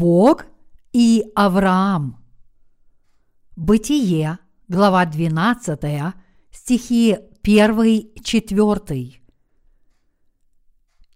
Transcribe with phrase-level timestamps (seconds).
[0.00, 0.46] Бог
[0.94, 2.24] и Авраам.
[3.54, 6.14] Бытие, глава 12,
[6.50, 9.12] стихи 1-4.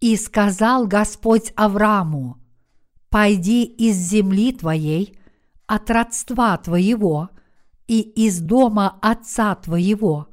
[0.00, 2.36] «И сказал Господь Аврааму,
[3.09, 5.18] «Пойди из земли твоей,
[5.67, 7.31] от родства твоего
[7.89, 10.29] и из дома отца твоего,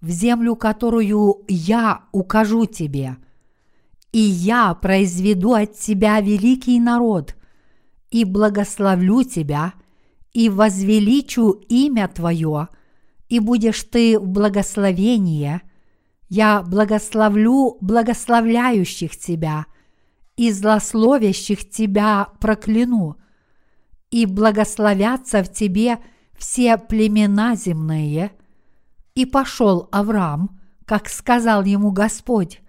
[0.00, 3.18] в землю, которую я укажу тебе,
[4.10, 7.36] и я произведу от тебя великий народ,
[8.10, 9.74] и благословлю тебя,
[10.32, 12.68] и возвеличу имя твое,
[13.28, 15.60] и будешь ты в благословении.
[16.28, 19.66] Я благословлю благословляющих тебя,
[20.36, 23.16] и злословящих тебя прокляну,
[24.10, 25.98] и благословятся в тебе
[26.36, 28.32] все племена земные.
[29.14, 32.60] И пошел Авраам, как сказал ему Господь,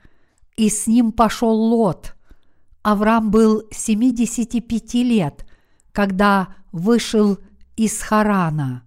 [0.55, 2.15] и с ним пошел Лот.
[2.83, 5.45] Авраам был 75 лет,
[5.91, 7.37] когда вышел
[7.75, 8.83] из Харана.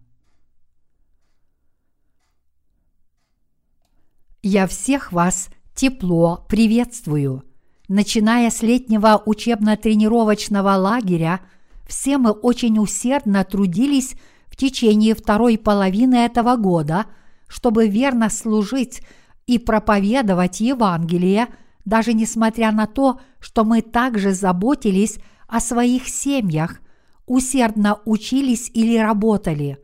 [4.43, 7.45] Я всех вас тепло приветствую.
[7.89, 11.41] Начиная с летнего учебно-тренировочного лагеря,
[11.87, 14.15] все мы очень усердно трудились
[14.47, 17.07] в течение второй половины этого года,
[17.47, 19.03] чтобы верно служить
[19.47, 21.49] и проповедовать Евангелие,
[21.85, 26.81] даже несмотря на то, что мы также заботились о своих семьях,
[27.27, 29.79] усердно учились или работали.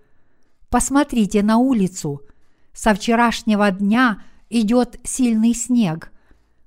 [0.68, 2.22] Посмотрите на улицу.
[2.72, 6.12] Со вчерашнего дня идет сильный снег.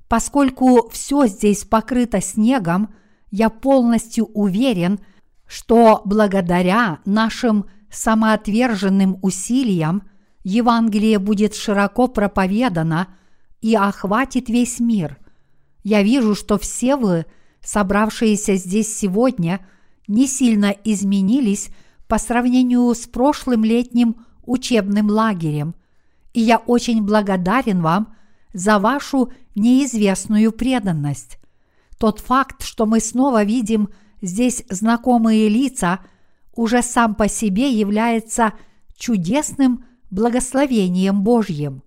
[0.08, 2.94] Поскольку все здесь покрыто снегом,
[3.32, 5.00] я полностью уверен,
[5.48, 10.04] что благодаря нашим самоотверженным усилиям
[10.44, 13.08] Евангелие будет широко проповедано
[13.62, 15.18] и охватит весь мир.
[15.84, 17.26] Я вижу, что все вы,
[17.62, 19.66] собравшиеся здесь сегодня,
[20.08, 21.70] не сильно изменились
[22.08, 25.76] по сравнению с прошлым летним учебным лагерем,
[26.34, 28.14] и я очень благодарен вам
[28.54, 31.38] за вашу неизвестную преданность.
[31.98, 33.90] Тот факт, что мы снова видим
[34.22, 36.00] здесь знакомые лица–
[36.56, 38.54] уже сам по себе является
[38.96, 41.84] чудесным благословением Божьим.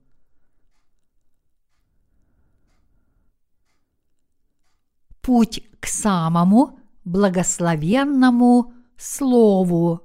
[5.27, 10.01] Путь к самому благословенному Слову.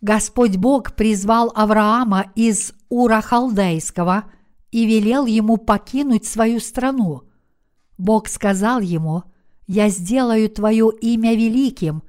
[0.00, 4.24] Господь Бог призвал Авраама из Ура Халдейского
[4.70, 7.24] и велел ему покинуть свою страну.
[7.98, 9.24] Бог сказал ему–
[9.66, 12.02] я сделаю твое имя великим,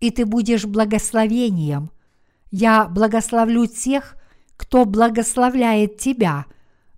[0.00, 1.90] и ты будешь благословением.
[2.50, 4.16] Я благословлю тех,
[4.56, 6.44] кто благословляет тебя,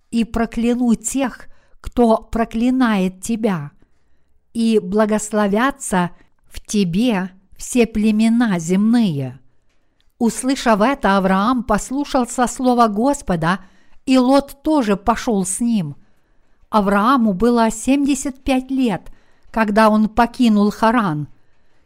[0.09, 1.47] и прокляну тех,
[1.81, 3.71] кто проклинает тебя.
[4.53, 6.11] И благословятся
[6.45, 9.39] в тебе все племена земные.
[10.17, 13.59] Услышав это, Авраам послушался слова Господа,
[14.05, 15.95] и Лот тоже пошел с ним.
[16.69, 19.11] Аврааму было 75 лет–
[19.51, 21.27] когда он покинул Харан.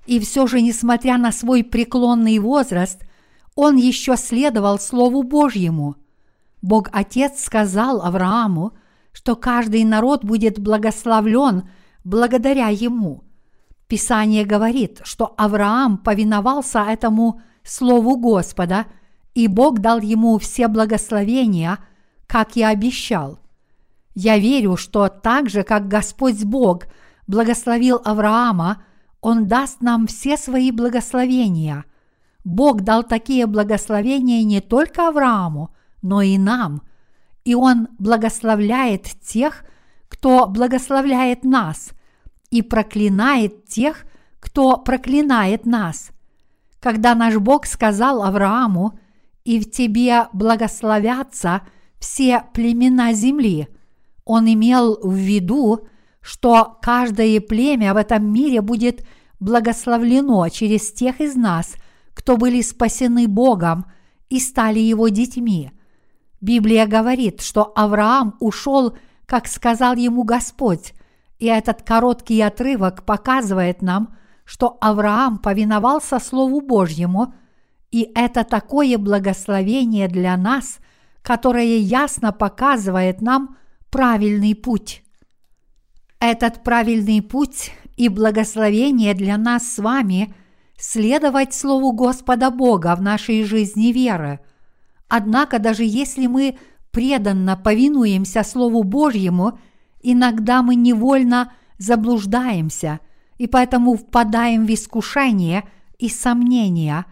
[0.05, 3.03] И все же, несмотря на свой преклонный возраст,
[3.55, 5.95] он еще следовал Слову Божьему.
[6.61, 8.73] Бог Отец сказал Аврааму,
[9.15, 11.69] что каждый народ будет благословлен
[12.03, 13.23] благодаря ему.
[13.87, 18.85] Писание говорит, что Авраам повиновался этому Слову Господа,
[19.33, 21.79] и Бог дал ему все благословения,
[22.27, 23.39] как и обещал.
[24.13, 26.87] Я верю, что так же, как Господь Бог–
[27.27, 28.83] благословил Авраама,
[29.21, 31.85] Он даст нам все свои благословения.
[32.43, 36.83] Бог дал такие благословения не только Аврааму, но и нам.
[37.45, 39.63] И Он благословляет тех,
[40.09, 41.91] кто благословляет нас,
[42.49, 44.05] и проклинает тех,
[44.39, 46.09] кто проклинает нас.
[46.79, 48.99] Когда наш Бог сказал Аврааму,
[49.43, 51.61] «И в тебе благословятся
[51.99, 53.67] все племена земли»,
[54.23, 55.87] Он имел в виду,
[56.21, 59.05] что каждое племя в этом мире будет
[59.39, 61.75] благословлено через тех из нас,
[62.15, 63.85] кто были спасены Богом
[64.29, 65.71] и стали Его детьми.
[66.45, 68.95] Библия говорит, что Авраам ушел,
[69.25, 70.93] как сказал ему Господь,
[71.39, 77.33] и этот короткий отрывок показывает нам, что Авраам повиновался Слову Божьему,
[77.89, 80.77] и это такое благословение для нас,
[81.23, 83.57] которое ясно показывает нам
[83.89, 85.01] правильный путь.
[86.19, 90.35] Этот правильный путь и благословение для нас с вами
[90.77, 94.41] следовать Слову Господа Бога в нашей жизни веры.
[95.07, 96.57] Однако даже если мы
[96.91, 99.59] преданно повинуемся Слову Божьему,
[100.01, 102.99] иногда мы невольно заблуждаемся
[103.37, 105.67] и поэтому впадаем в искушение
[105.99, 107.05] и сомнения,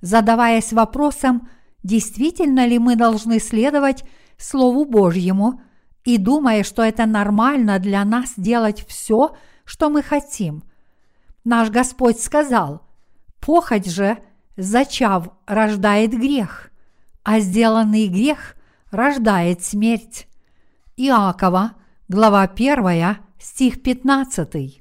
[0.00, 1.48] задаваясь вопросом,
[1.82, 4.04] действительно ли мы должны следовать
[4.36, 5.60] Слову Божьему
[6.04, 10.64] и думая, что это нормально для нас делать все, что мы хотим.
[11.44, 12.82] Наш Господь сказал,
[13.40, 14.18] похоть же,
[14.56, 16.67] зачав, рождает грех,
[17.30, 18.56] а сделанный грех
[18.90, 20.26] рождает смерть.
[20.96, 21.72] Иакова,
[22.08, 24.80] глава 1, стих 15.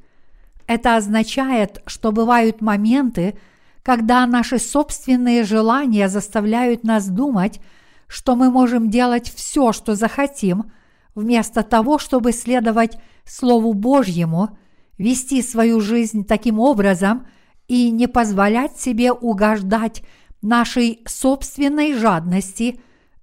[0.65, 3.37] Это означает, что бывают моменты,
[3.83, 7.59] когда наши собственные желания заставляют нас думать,
[8.07, 10.71] что мы можем делать все, что захотим,
[11.15, 14.57] вместо того, чтобы следовать Слову Божьему,
[14.97, 17.27] вести свою жизнь таким образом
[17.67, 20.01] и не позволять себе угождать
[20.47, 22.79] нашей собственной жадности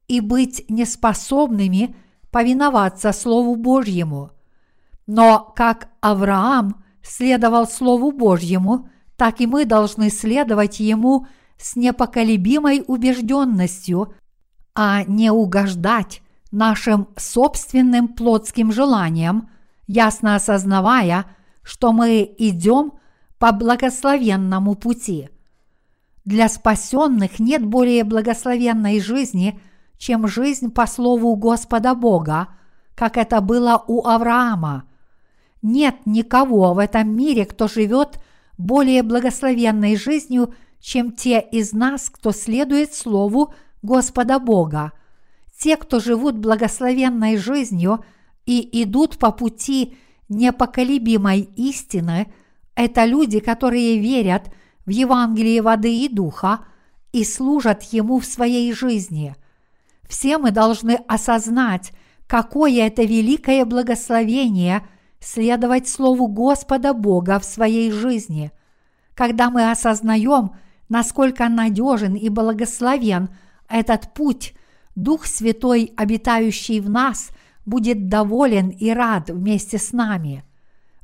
[0.06, 1.96] и быть неспособными
[2.30, 4.30] повиноваться Слову Божьему.
[5.06, 11.26] Но как Авраам следовал Слову Божьему, так и мы должны следовать Ему
[11.56, 14.14] с непоколебимой убежденностью,
[14.74, 19.48] а не угождать нашим собственным плотским желаниям,
[19.86, 21.26] ясно осознавая,
[21.62, 22.92] что мы идем
[23.38, 25.28] по благословенному пути.
[26.24, 29.60] Для спасенных нет более благословенной жизни–
[29.98, 32.48] чем жизнь по слову Господа Бога,
[32.94, 34.84] как это было у Авраама.
[35.62, 38.20] Нет никого в этом мире, кто живет
[38.58, 44.92] более благословенной жизнью, чем те из нас, кто следует Слову Господа Бога.
[45.58, 48.04] Те, кто живут благословенной жизнью
[48.44, 49.96] и идут по пути
[50.28, 52.30] непоколебимой истины,
[52.74, 54.50] это люди, которые верят
[54.86, 56.60] в Евангелие воды и духа
[57.12, 59.34] и служат Ему в своей жизни–
[60.08, 61.92] все мы должны осознать,
[62.26, 64.86] какое это великое благословение
[65.20, 68.52] следовать Слову Господа Бога в своей жизни.
[69.14, 70.52] Когда мы осознаем,
[70.88, 73.30] насколько надежен и благословен
[73.68, 74.54] этот путь,
[74.94, 77.30] Дух Святой, обитающий в нас,
[77.66, 80.44] будет доволен и рад вместе с нами.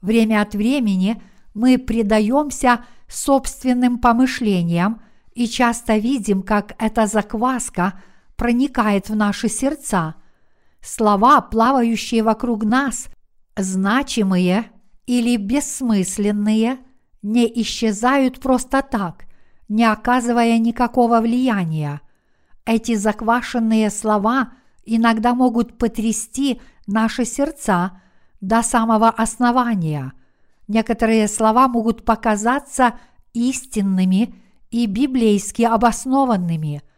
[0.02, 1.20] Время от времени
[1.54, 5.02] мы предаемся собственным помышлениям
[5.34, 8.00] и часто видим, как эта закваска–
[8.40, 10.14] проникает в наши сердца.
[10.80, 13.08] Слова, плавающие вокруг нас,
[13.54, 14.70] значимые
[15.04, 16.78] или бессмысленные,
[17.20, 19.26] не исчезают просто так,
[19.68, 22.00] не оказывая никакого влияния.
[22.64, 24.54] Эти заквашенные слова
[24.86, 28.00] иногда могут потрясти наши сердца
[28.40, 30.14] до самого основания.
[30.70, 32.94] Некоторые слова могут показаться
[33.34, 34.34] истинными
[34.70, 36.82] и библейски обоснованными–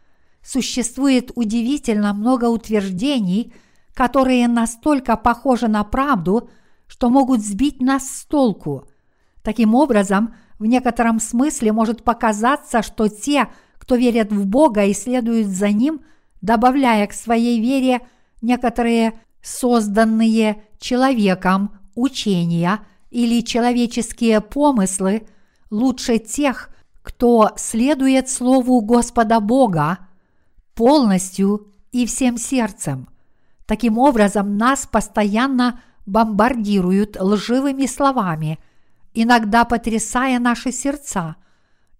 [0.43, 3.53] существует удивительно много утверждений,
[3.93, 6.49] которые настолько похожи на правду,
[6.87, 8.87] что могут сбить нас с толку.
[9.41, 13.47] Таким образом, в некотором смысле может показаться, что те,
[13.77, 16.01] кто верят в Бога и следуют за Ним,
[16.41, 18.01] добавляя к своей вере
[18.41, 22.79] некоторые созданные человеком учения
[23.13, 25.27] или человеческие помыслы,
[25.69, 26.69] лучше тех,
[27.03, 29.99] кто следует Слову Господа Бога,
[30.73, 33.07] полностью и всем сердцем.
[33.67, 38.57] Таким образом, нас постоянно бомбардируют лживыми словами,
[39.13, 41.35] иногда потрясая наши сердца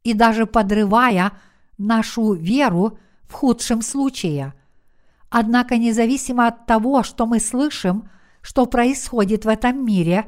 [0.03, 1.33] и даже подрывая
[1.77, 2.97] нашу веру
[3.29, 4.55] в худшем случае.
[5.29, 8.09] Однако независимо от того, что мы слышим,
[8.41, 10.25] что происходит в этом мире,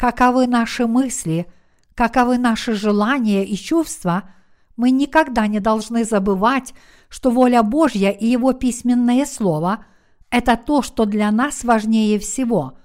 [0.00, 1.46] каковы наши мысли,
[1.94, 4.30] каковы наши желания и чувства,
[4.74, 6.72] мы никогда не должны забывать,
[7.10, 9.84] что воля Божья и Его письменное Слово–
[10.30, 12.78] это то, что для нас важнее всего.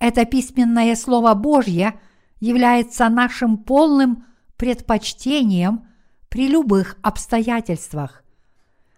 [0.00, 2.00] Это письменное Слово Божье
[2.40, 4.24] является нашим полным
[4.56, 5.86] предпочтением
[6.28, 8.24] при любых обстоятельствах.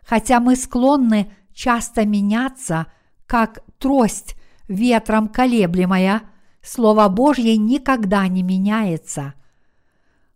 [0.09, 2.87] Хотя мы склонны часто меняться,
[3.27, 4.35] как трость
[4.67, 6.23] ветром колеблемая,
[6.63, 9.35] Слово Божье никогда не меняется.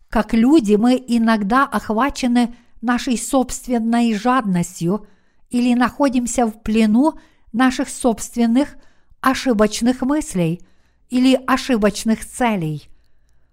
[0.08, 5.06] Как люди мы иногда охвачены нашей собственной жадностью
[5.50, 7.14] или находимся в плену
[7.52, 8.76] наших собственных
[9.20, 10.66] ошибочных мыслей
[11.08, 12.88] или ошибочных целей.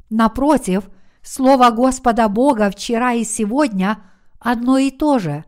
[0.09, 0.89] Напротив,
[1.23, 3.99] Слово Господа Бога вчера и сегодня
[4.39, 5.45] одно и то же,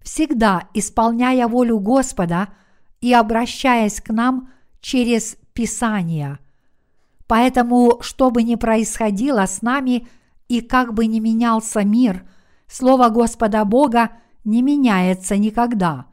[0.00, 2.48] всегда исполняя волю Господа
[3.00, 6.38] и обращаясь к нам через Писание.
[7.26, 10.06] Поэтому, что бы ни происходило с нами
[10.48, 12.24] и как бы ни менялся мир–
[12.68, 14.10] Слово Господа Бога
[14.44, 16.06] не меняется никогда.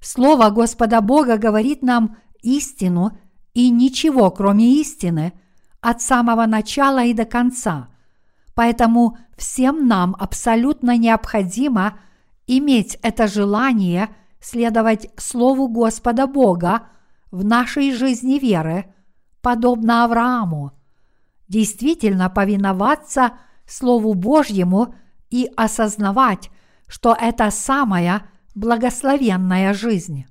[0.00, 3.18] Слово Господа Бога говорит нам истину
[3.54, 5.32] и ничего, кроме истины.
[5.80, 7.88] от самого начала и до конца.
[8.56, 12.00] Поэтому всем нам абсолютно необходимо
[12.48, 14.08] иметь это желание
[14.40, 16.88] следовать Слову Господа Бога
[17.30, 18.92] в нашей жизни веры,
[19.42, 20.72] подобно Аврааму.
[21.48, 24.94] Действительно повиноваться Слову Божьему
[25.30, 26.50] и осознавать,
[26.86, 30.26] что это самая благословенная жизнь.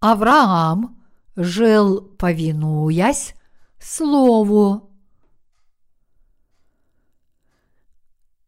[0.00, 1.02] Авраам
[1.36, 3.34] жил, повинуясь
[3.78, 4.90] Слову.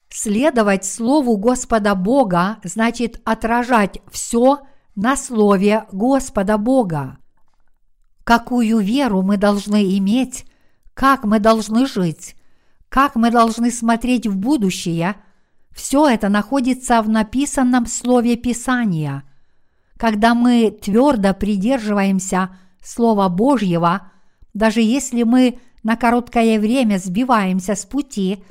[0.08, 4.66] Следовать Слову Господа Бога значит отражать все
[4.98, 7.18] на Слове Господа Бога.
[8.24, 10.44] Какую веру мы должны иметь,
[10.92, 12.34] как мы должны жить,
[12.88, 15.14] как мы должны смотреть в будущее,
[15.70, 19.22] все это находится в написанном Слове Писания.
[19.96, 24.10] Когда мы твердо придерживаемся Слова Божьего,
[24.52, 28.42] даже если мы на короткое время сбиваемся с пути,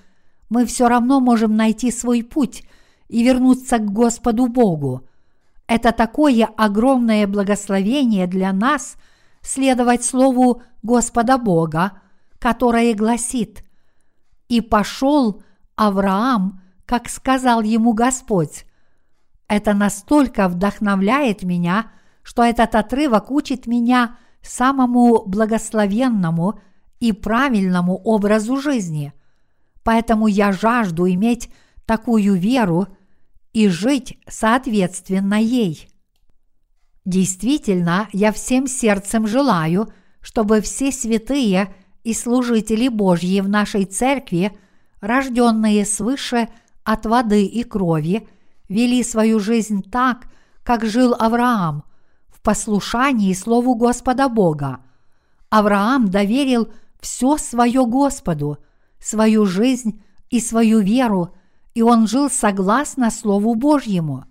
[0.48, 2.63] мы все равно можем найти свой путь
[3.10, 5.04] и вернуться к Господу Богу.
[5.67, 8.95] Это такое огромное благословение для нас
[9.41, 12.01] следовать Слову Господа Бога,
[12.39, 13.63] которое гласит
[14.47, 15.43] «И пошел
[15.75, 18.65] Авраам, как сказал ему Господь,
[19.47, 21.91] это настолько вдохновляет меня,
[22.24, 26.59] что этот отрывок учит меня самому благословенному
[27.00, 29.13] и правильному образу жизни.
[29.83, 31.50] Поэтому я жажду иметь
[31.86, 32.88] такую веру
[33.58, 35.90] и жить соответственно ей.
[37.06, 41.74] Действительно, я всем сердцем желаю, чтобы все святые
[42.04, 44.56] и служители Божьи в нашей церкви,
[45.02, 46.50] рожденные свыше
[46.84, 48.28] от воды и крови,
[48.70, 50.28] вели свою жизнь так,
[50.62, 51.84] как жил Авраам,
[52.28, 54.82] в послушании Слову Господа Бога.
[55.50, 58.60] Авраам доверил все свое Господу,
[59.00, 61.34] свою жизнь и свою веру,
[61.77, 64.25] и он жил согласно Слову Божьему.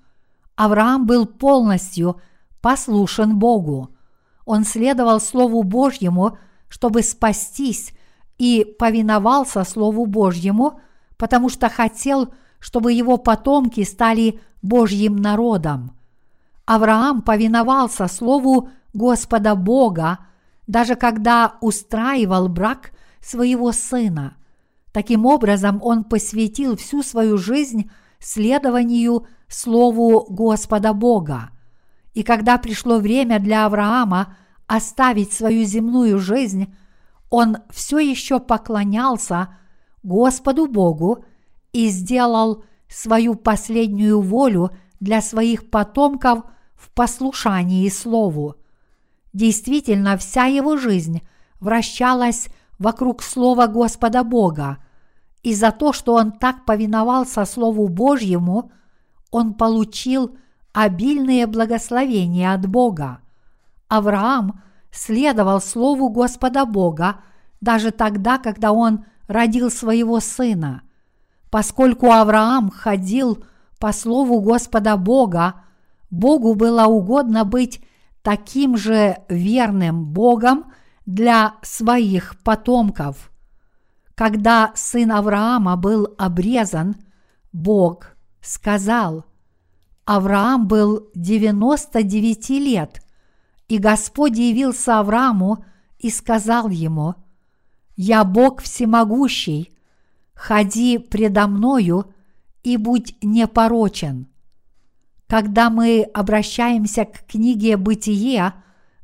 [0.56, 2.20] Авраам был полностью
[2.60, 3.90] послушен Богу.
[4.44, 6.38] Он следовал Слову Божьему,
[6.68, 7.92] чтобы спастись,
[8.38, 10.80] и повиновался Слову Божьему,
[11.16, 12.34] потому что хотел–
[12.66, 15.92] чтобы его потомки стали Божьим народом.
[16.64, 20.18] Авраам повиновался слову Господа Бога,
[20.66, 24.36] даже когда устраивал брак своего сына.
[24.96, 31.50] Таким образом, он посвятил всю свою жизнь следованию Слову Господа Бога.
[32.14, 36.74] И когда пришло время для Авраама оставить свою земную жизнь,
[37.28, 39.58] он все еще поклонялся
[40.02, 41.26] Господу Богу
[41.74, 48.54] и сделал свою последнюю волю для своих потомков в послушании Слову.
[49.34, 51.20] Действительно, вся его жизнь
[51.60, 52.48] вращалась
[52.78, 54.78] вокруг Слова Господа Бога,
[55.46, 58.72] и за то, что он так повиновался Слову Божьему,
[59.30, 60.36] он получил
[60.72, 63.20] обильные благословения от Бога.
[63.86, 64.60] Авраам
[64.90, 67.20] следовал Слову Господа Бога
[67.60, 70.82] даже тогда, когда он родил своего сына.
[71.48, 73.44] Поскольку Авраам ходил
[73.78, 75.62] по слову Господа Бога,
[76.10, 77.80] Богу было угодно быть
[78.22, 80.72] таким же верным Богом
[81.06, 83.30] для своих потомков.
[84.16, 86.96] Когда сын Авраама был обрезан,
[87.52, 89.26] Бог сказал,
[90.06, 93.02] Авраам был 99 лет,
[93.68, 95.64] и Господь явился Аврааму
[95.98, 97.14] и сказал ему,
[97.94, 99.76] «Я Бог всемогущий,
[100.32, 102.14] ходи предо мною
[102.62, 104.28] и будь непорочен.
[105.26, 108.54] Когда мы обращаемся к книге «Бытие»,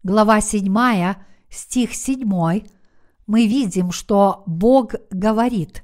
[0.03, 1.17] глава 7,
[1.51, 2.63] стих 7,
[3.33, 5.83] мы видим, что Бог говорит.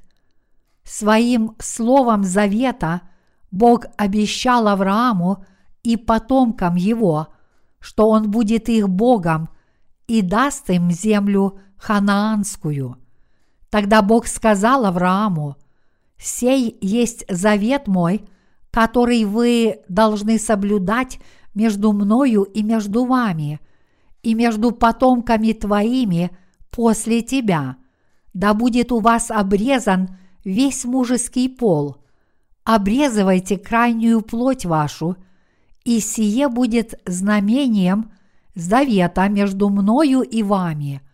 [0.83, 3.01] Своим словом завета
[3.51, 5.43] Бог обещал Аврааму
[5.83, 7.27] и потомкам его,
[7.79, 9.49] что он будет их Богом
[10.07, 12.97] и даст им землю ханаанскую–
[13.69, 15.55] Тогда Бог сказал Аврааму,
[16.17, 18.25] «Сей есть завет мой,
[18.71, 21.19] который вы должны соблюдать
[21.53, 23.59] между мною и между вами,
[24.21, 26.31] и между потомками твоими
[26.71, 27.77] после тебя.
[28.33, 31.97] Да будет у вас обрезан весь мужеский пол.
[32.63, 35.17] Обрезывайте крайнюю плоть вашу,
[35.83, 38.11] и сие будет знамением
[38.53, 41.01] завета между мною и вами–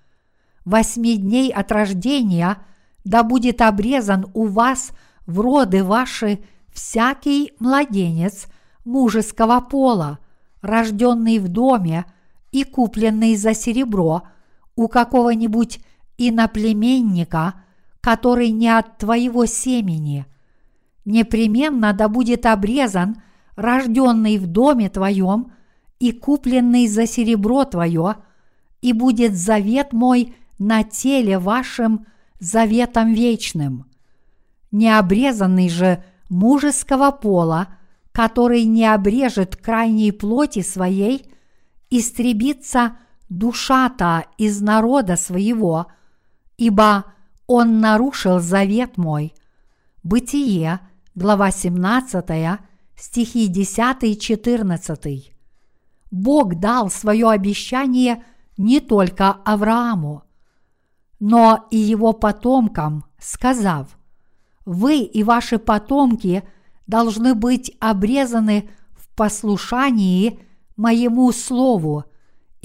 [0.66, 2.58] восьми дней от рождения
[3.06, 4.92] да будет обрезан у вас
[5.28, 6.40] в роды ваши
[6.74, 8.48] всякий младенец
[8.84, 10.20] мужеского пола,
[10.62, 12.06] рожденный в доме
[12.52, 14.24] и купленный за серебро
[14.76, 15.80] у какого-нибудь
[16.18, 17.56] иноплеменника,
[18.02, 20.26] который не от твоего семени.
[21.06, 23.22] Непременно да будет обрезан
[23.56, 25.52] рожденный в доме твоем
[26.00, 28.18] и купленный за серебро твое,
[28.82, 32.06] и будет завет мой на теле вашим
[32.40, 33.86] заветом вечным.
[34.72, 37.68] Необрезанный же мужеского пола,
[38.12, 41.26] который не обрежет крайней плоти своей,
[41.90, 42.98] истребится
[43.30, 45.88] душа-то из народа своего,
[46.58, 47.06] ибо
[47.48, 49.34] он нарушил завет мой.
[50.04, 50.80] Бытие,
[51.16, 52.60] глава 17,
[52.96, 55.32] стихи 10-14.
[56.12, 58.24] Бог дал свое обещание
[58.58, 60.24] не только Аврааму,
[61.20, 63.98] но и его потомкам, сказав,
[64.66, 66.44] «Вы и ваши потомки
[66.88, 70.40] должны быть обрезаны в послушании
[70.76, 72.06] моему слову,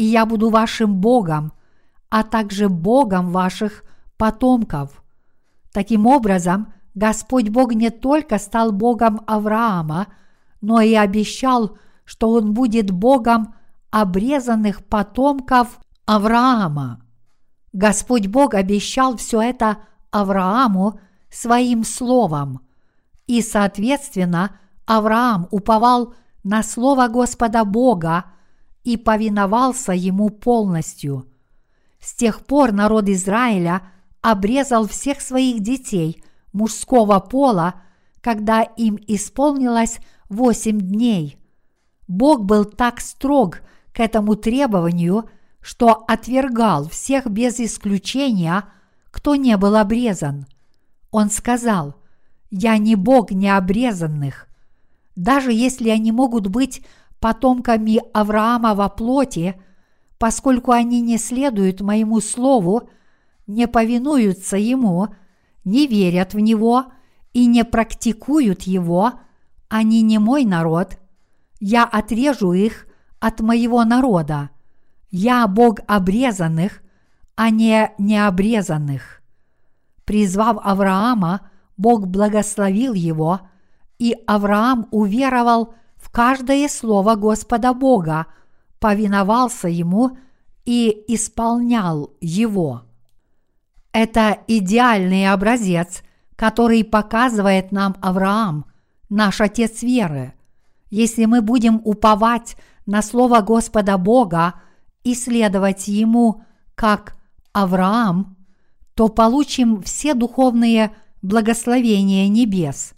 [0.00, 1.52] и я буду вашим Богом,
[2.08, 3.84] а также Богом ваших
[4.16, 5.02] потомков».
[5.72, 10.06] Таким образом, Господь Бог не только стал Богом Авраама,
[10.62, 11.76] но и обещал,
[12.06, 13.54] что Он будет Богом
[13.90, 17.02] обрезанных потомков Авраама.
[17.74, 19.76] Господь Бог обещал все это
[20.10, 20.98] Аврааму
[21.30, 22.62] своим словом,
[23.26, 28.24] и, соответственно, Авраам уповал на слово Господа Бога
[28.84, 31.26] и повиновался ему полностью.
[32.00, 33.82] С тех пор народ Израиля
[34.20, 36.22] обрезал всех своих детей
[36.52, 37.74] мужского пола,
[38.20, 41.38] когда им исполнилось восемь дней.
[42.08, 43.60] Бог был так строг
[43.92, 45.28] к этому требованию–
[45.60, 48.64] что отвергал всех без исключения,
[49.10, 50.46] кто не был обрезан.
[51.10, 51.96] Он сказал,
[52.50, 54.46] «Я не Бог необрезанных».
[55.16, 56.84] Даже если они могут быть
[57.20, 59.60] потомками Авраама во плоти,
[60.18, 62.88] поскольку они не следуют моему слову,
[63.46, 65.08] не повинуются ему,
[65.64, 66.86] не верят в него
[67.32, 69.12] и не практикуют его,
[69.68, 70.98] они не мой народ,
[71.60, 72.86] я отрежу их
[73.20, 74.50] от моего народа–
[75.10, 76.82] я Бог обрезанных,
[77.34, 79.22] а не необрезанных.
[80.04, 83.40] Призвав Авраама, Бог благословил его,
[83.98, 85.74] и Авраам уверовал
[86.12, 88.26] каждое слово Господа Бога,
[88.78, 90.16] повиновался ему
[90.64, 92.82] и исполнял его.
[93.92, 96.02] Это идеальный образец,
[96.36, 98.66] который показывает нам Авраам,
[99.08, 100.34] наш отец веры.
[100.90, 104.54] Если мы будем уповать на слово Господа Бога,
[105.04, 106.42] и следовать ему,
[106.74, 107.16] как
[107.52, 108.36] Авраам,
[108.94, 112.92] то получим все духовные благословения небес,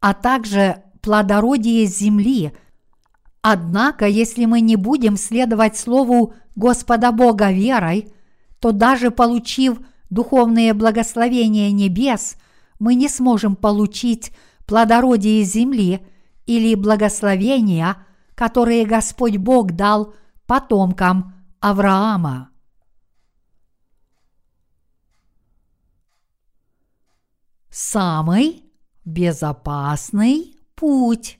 [0.00, 2.52] а также плодородие земли.
[3.42, 8.12] Однако, если мы не будем следовать Слову Господа Бога верой,
[8.58, 12.36] то даже получив духовные благословения небес,
[12.78, 14.32] мы не сможем получить
[14.66, 16.06] плодородие земли
[16.46, 17.96] или благословения,
[18.34, 20.14] которые Господь Бог дал
[20.46, 22.50] потомкам Авраама.
[27.70, 28.64] Самый
[29.04, 31.38] безопасный путь.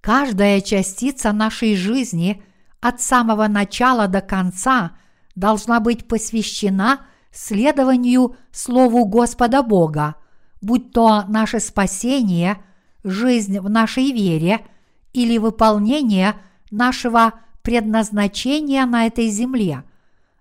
[0.00, 2.42] Каждая частица нашей жизни
[2.80, 4.96] от самого начала до конца
[5.36, 10.16] должна быть посвящена следованию Слову Господа Бога,
[10.60, 12.60] будь то наше спасение,
[13.04, 14.66] жизнь в нашей вере
[15.12, 16.34] или выполнение
[16.72, 19.84] нашего предназначения на этой земле.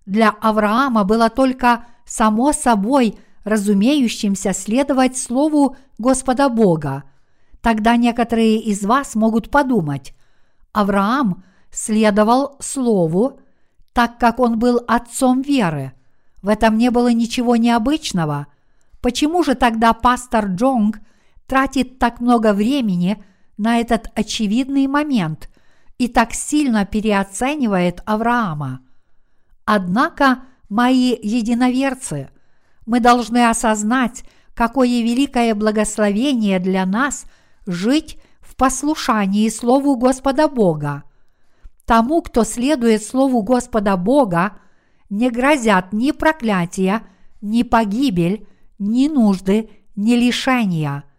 [0.07, 7.04] Для Авраама было только само собой разумеющимся следовать Слову Господа Бога.
[7.62, 10.13] Тогда некоторые из вас могут подумать,
[10.73, 13.39] Авраам следовал Слову,
[13.93, 15.93] так как он был отцом веры.
[16.41, 18.47] В этом не было ничего необычного.
[19.01, 20.99] Почему же тогда пастор Джонг
[21.45, 23.23] тратит так много времени–
[23.62, 25.47] на этот очевидный момент
[25.99, 28.82] и так сильно переоценивает Авраама.
[29.65, 32.32] Однако, мои единоверцы,
[32.86, 37.26] мы должны осознать, какое великое благословение для нас
[37.65, 41.04] жить в послушании Слову Господа Бога.
[41.86, 44.58] Тому, кто следует Слову Господа Бога,
[45.10, 47.04] не грозят ни проклятия,
[47.41, 48.48] ни погибель,
[48.80, 51.04] ни нужды, ни лишения–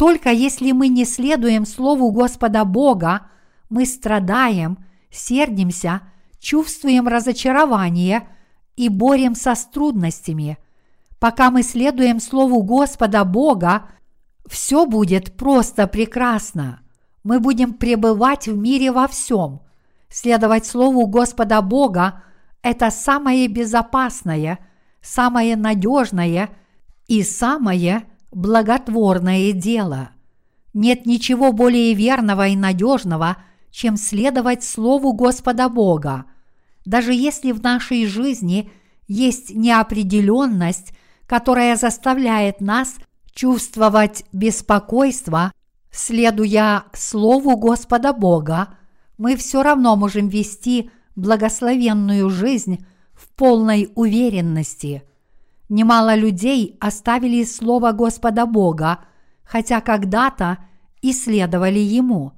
[0.00, 3.26] только если мы не следуем Слову Господа Бога,
[3.68, 4.78] мы страдаем,
[5.10, 6.00] сердимся,
[6.38, 8.26] чувствуем разочарование
[8.76, 10.56] и боремся с трудностями.
[11.20, 13.90] Пока мы следуем Слову Господа Бога,
[14.48, 16.80] все будет просто прекрасно.
[17.22, 19.60] мы будем пребывать в мире во всем.
[20.08, 22.22] Следовать Слову Господа Бога–
[22.62, 24.58] это самое безопасное,
[25.02, 26.48] самое надежное
[27.06, 30.10] и самое благотворное дело.
[30.72, 33.36] Нет ничего более верного и надежного,
[33.70, 36.24] чем следовать Слову Господа Бога.
[36.86, 38.70] Даже если в нашей жизни
[39.06, 40.94] есть неопределенность,
[41.30, 42.96] которая заставляет нас
[43.32, 45.52] чувствовать беспокойство,
[45.92, 48.70] следуя Слову Господа Бога,
[49.16, 55.04] мы все равно можем вести благословенную жизнь в полной уверенности.
[55.68, 58.98] Немало людей оставили Слово Господа Бога,
[59.44, 60.58] хотя когда-то
[61.00, 62.32] исследовали Ему.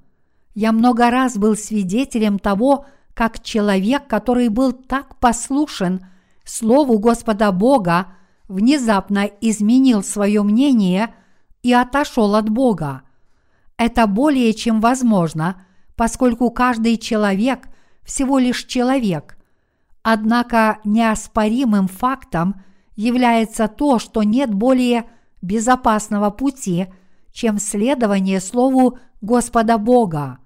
[0.55, 6.05] Я много раз был свидетелем того, как человек, который был так послушен
[6.45, 8.09] Слову Господа Бога,
[8.53, 11.15] внезапно изменил свое мнение
[11.63, 13.03] и отошел от Бога.
[13.77, 15.65] Это более чем возможно,
[15.97, 17.69] поскольку каждый человек
[18.05, 19.39] всего лишь человек.
[20.03, 22.63] Однако неоспоримым фактом
[22.95, 25.07] является то, что нет более
[25.41, 26.89] безопасного пути,
[27.33, 30.39] чем следование Слову Господа Бога.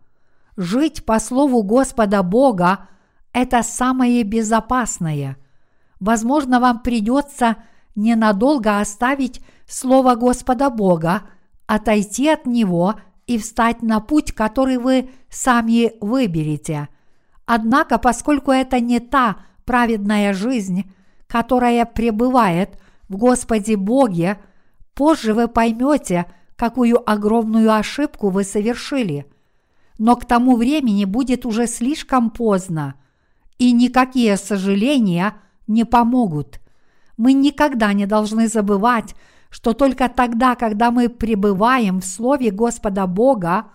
[0.56, 2.88] Жить по Слову Господа Бога–
[3.32, 5.36] это самое безопасное.
[6.00, 7.56] Возможно, вам придется
[7.96, 11.22] ненадолго оставить Слово Господа Бога,
[11.66, 12.94] отойти от Него
[13.26, 16.88] и встать на путь, который вы сами выберете.
[17.46, 20.92] Однако, поскольку это не та праведная жизнь,
[21.26, 22.78] которая пребывает
[23.08, 24.38] в Господе Боге,
[24.94, 29.26] позже вы поймете, какую огромную ошибку вы совершили.
[29.98, 32.94] Но к тому времени будет уже слишком поздно,
[33.58, 35.34] и никакие сожаления
[35.66, 36.60] не помогут.
[37.16, 39.14] Мы никогда не должны забывать,
[39.50, 43.70] что только тогда, когда мы пребываем в Слове Господа Бога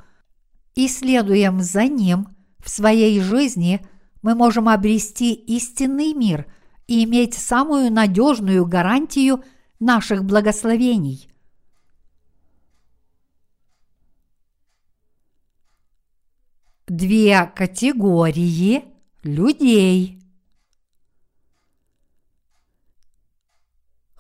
[0.76, 2.28] и следуем за Ним
[2.60, 3.86] в своей жизни,
[4.22, 6.46] мы можем обрести истинный мир
[6.88, 9.44] и иметь самую надежную гарантию
[9.80, 11.28] наших благословений.
[16.88, 18.84] Две категории
[19.24, 20.20] людей–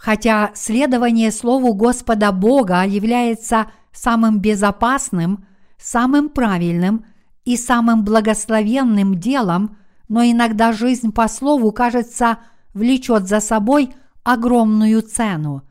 [0.01, 5.45] Хотя следование Слову Господа Бога является самым безопасным,
[5.77, 7.05] самым правильным
[7.45, 12.39] и самым благословенным делом, но иногда жизнь по Слову, кажется,
[12.73, 15.61] влечет за собой огромную цену.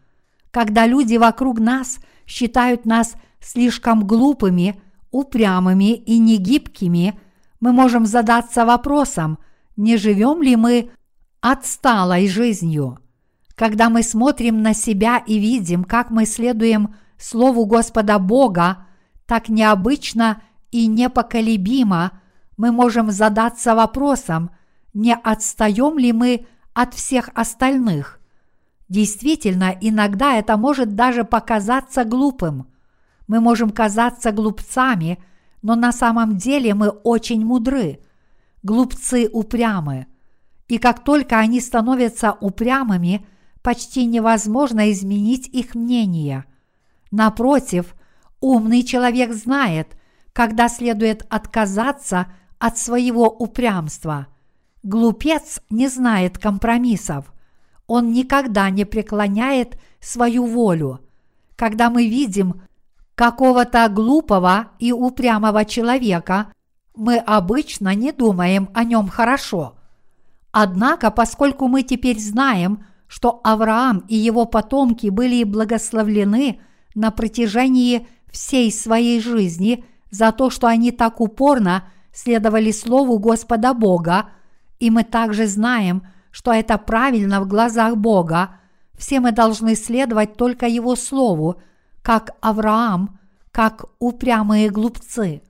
[0.53, 7.19] Когда люди вокруг нас считают нас слишком глупыми, упрямыми и негибкими,
[7.59, 9.41] мы можем задаться вопросом,
[9.77, 10.91] не живем ли мы
[11.41, 13.01] отсталой жизнью–
[13.61, 18.87] когда мы смотрим на себя и видим, как мы следуем Слову Господа Бога,
[19.27, 22.13] так необычно и непоколебимо,
[22.57, 24.49] мы можем задаться вопросом,
[24.95, 28.19] не отстаем ли мы от всех остальных.
[28.89, 32.67] Действительно, иногда это может даже показаться глупым.
[33.29, 35.23] Мы можем казаться глупцами,
[35.61, 38.01] но на самом деле мы очень мудры.
[38.63, 40.07] Глупцы упрямы.
[40.69, 43.27] И как только они становятся упрямыми–
[43.63, 46.45] почти невозможно изменить их мнение.
[47.11, 47.95] Напротив,
[48.41, 49.97] умный человек знает,
[50.33, 52.27] когда следует отказаться
[52.59, 54.29] от своего упрямства.
[54.83, 57.33] Глупец не знает компромиссов.
[57.87, 61.01] Он никогда не преклоняет свою волю.
[61.57, 62.63] Когда мы видим
[63.15, 66.53] какого-то глупого и упрямого человека,
[66.95, 69.77] мы обычно не думаем о нем хорошо.
[70.53, 76.61] Однако, поскольку мы теперь знаем, что Авраам и его потомки были благословлены
[76.95, 84.27] на протяжении всей своей жизни за то, что они так упорно следовали Слову Господа Бога,
[84.79, 88.61] и мы также знаем, что это правильно в глазах Бога,
[88.97, 91.61] все мы должны следовать только Его Слову,
[92.03, 93.19] как Авраам,
[93.51, 95.43] как упрямые глупцы.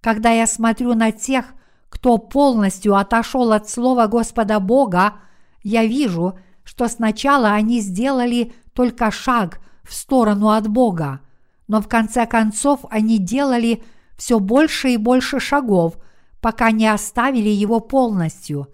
[0.00, 1.54] Когда я смотрю на тех,
[1.88, 5.14] кто полностью отошел от Слова Господа Бога,
[5.62, 11.20] я вижу– что сначала они сделали только шаг в сторону от Бога,
[11.68, 13.82] но в конце концов они делали
[14.16, 15.98] все больше и больше шагов,
[16.40, 18.68] пока не оставили его полностью.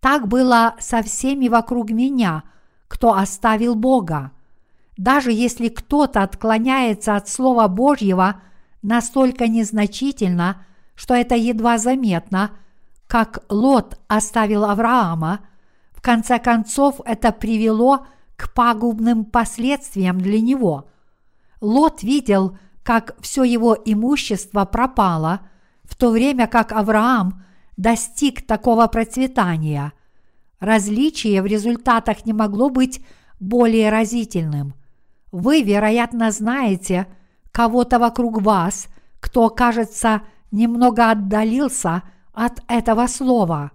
[0.00, 2.44] Так было со всеми вокруг меня,
[2.86, 4.32] кто оставил Бога.
[4.96, 8.40] Даже если кто-то отклоняется от Слова Божьего
[8.82, 12.52] настолько незначительно, что это едва заметно,
[13.06, 15.40] как Лот оставил Авраама–
[15.98, 18.06] в конце концов, это привело
[18.36, 20.88] к пагубным последствиям для него.
[21.60, 25.40] Лот видел, как все его имущество пропало,
[25.82, 27.42] в то время как Авраам
[27.76, 29.92] достиг такого процветания.
[30.60, 33.04] Различие в результатах не могло быть
[33.40, 34.74] более разительным.
[35.32, 37.08] Вы, вероятно, знаете
[37.50, 38.86] кого-то вокруг вас,
[39.18, 43.72] кто, кажется, немного отдалился от этого слова.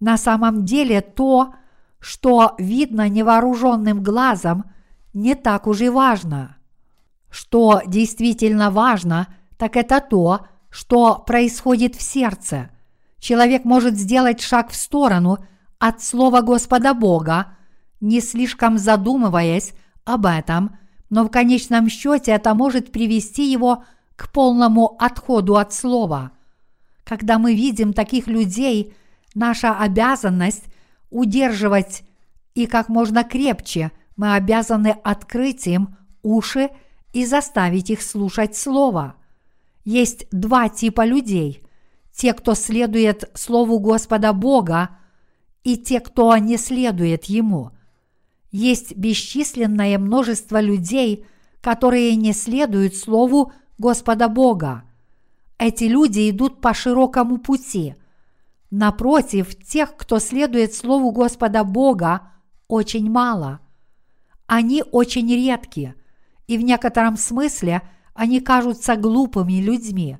[0.00, 1.54] На самом деле то,
[1.98, 4.64] что видно невооруженным глазом,
[5.12, 6.56] не так уж и важно.
[7.30, 12.70] Что действительно важно, так это то, что происходит в сердце.
[13.18, 15.38] Человек может сделать шаг в сторону
[15.78, 17.56] от слова Господа Бога,
[18.00, 20.78] не слишком задумываясь об этом,
[21.10, 23.84] но в конечном счете это может привести его
[24.16, 26.32] к полному отходу от слова.
[27.04, 28.94] Когда мы видим таких людей,
[29.38, 30.64] наша обязанность
[31.10, 32.02] удерживать
[32.54, 36.70] и как можно крепче мы обязаны открыть им уши
[37.12, 39.14] и заставить их слушать Слово.
[39.84, 41.62] Есть два типа людей–
[42.18, 44.90] те, кто следует Слову Господа Бога,
[45.62, 47.70] и те, кто не следует Ему.
[48.50, 51.24] Есть бесчисленное множество людей,
[51.60, 54.82] которые не следуют Слову Господа Бога.
[55.58, 57.94] Эти люди идут по широкому пути.
[58.70, 62.32] Напротив, тех, кто следует Слову Господа Бога,
[62.68, 63.60] очень мало.
[64.46, 65.94] Они очень редки,
[66.46, 67.82] и в некотором смысле
[68.14, 70.18] они кажутся глупыми людьми.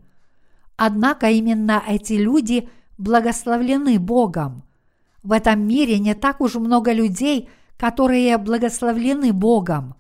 [0.76, 4.64] Однако именно эти люди благословлены Богом.
[5.22, 9.94] В этом мире не так уж много людей, которые благословлены Богом.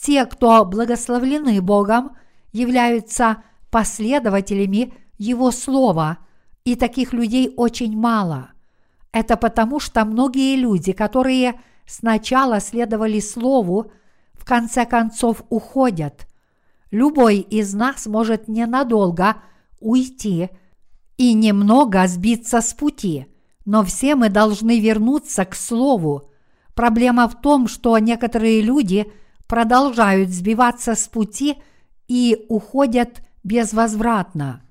[0.00, 2.16] Те, кто благословлены Богом,
[2.52, 6.18] являются последователями Его Слова,
[6.66, 8.50] и таких людей очень мало.
[9.12, 13.92] Это потому, что многие люди, которые сначала следовали Слову,
[14.34, 16.26] в конце концов уходят.
[16.90, 19.36] Любой из нас может ненадолго
[19.80, 20.50] уйти
[21.16, 23.26] и немного сбиться с пути,
[23.64, 26.30] но все мы должны вернуться к Слову.
[26.74, 29.06] Проблема в том, что некоторые люди
[29.46, 31.58] продолжают сбиваться с пути
[32.08, 34.65] и уходят безвозвратно.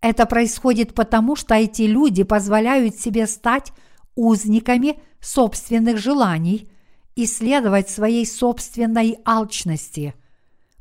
[0.00, 3.72] Это происходит потому, что эти люди позволяют себе стать
[4.14, 6.70] узниками собственных желаний
[7.14, 10.14] и следовать своей собственной алчности.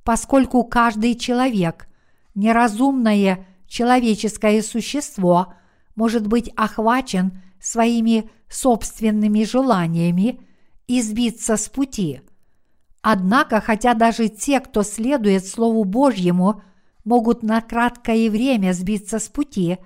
[0.04, 1.88] Поскольку каждый человек–
[2.36, 5.54] неразумное человеческое существо
[5.96, 10.40] может быть охвачен своими собственными желаниями
[10.88, 12.22] и сбиться с пути.
[13.02, 16.62] Однако, хотя даже те, кто следует Слову Божьему,
[17.04, 19.78] могут на краткое время сбиться с пути,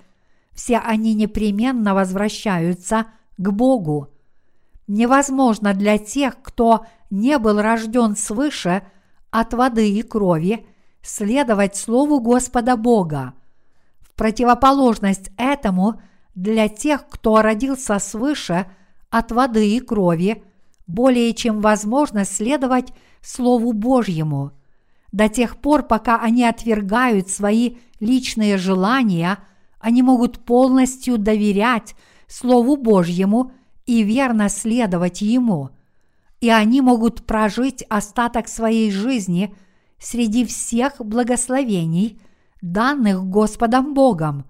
[0.52, 4.10] все они непременно возвращаются к Богу.
[4.88, 8.84] Невозможно для тех, кто не был рожден свыше
[9.32, 10.66] от воды и крови,
[11.02, 13.34] следовать Слову Господа Бога.
[14.02, 16.02] В противоположность этому,
[16.36, 18.68] для тех, кто родился свыше
[19.10, 20.44] от воды и крови,
[20.88, 24.52] более чем возможно следовать Слову Божьему–
[25.14, 29.38] до тех пор, пока они отвергают свои личные желания,
[29.80, 31.96] они могут полностью доверять
[32.28, 33.52] Слову Божьему
[33.86, 35.70] и верно следовать Ему.
[36.42, 39.56] И они могут прожить остаток своей жизни
[40.00, 42.20] среди всех благословений,
[42.62, 44.46] данных Господом Богом,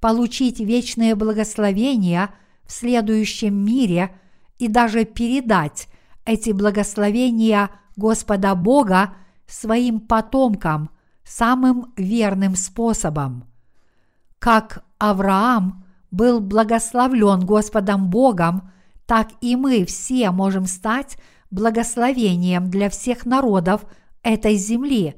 [0.00, 2.30] получить вечные благословения
[2.64, 4.16] в следующем мире
[4.58, 5.88] и даже передать
[6.24, 9.12] эти благословения Господа Бога–
[9.48, 10.90] своим потомкам
[11.24, 13.44] самым верным способом.
[14.38, 18.70] Как Авраам был благословлен Господом Богом,
[19.06, 21.18] так и мы все можем стать
[21.50, 23.84] благословением для всех народов
[24.22, 25.16] этой земли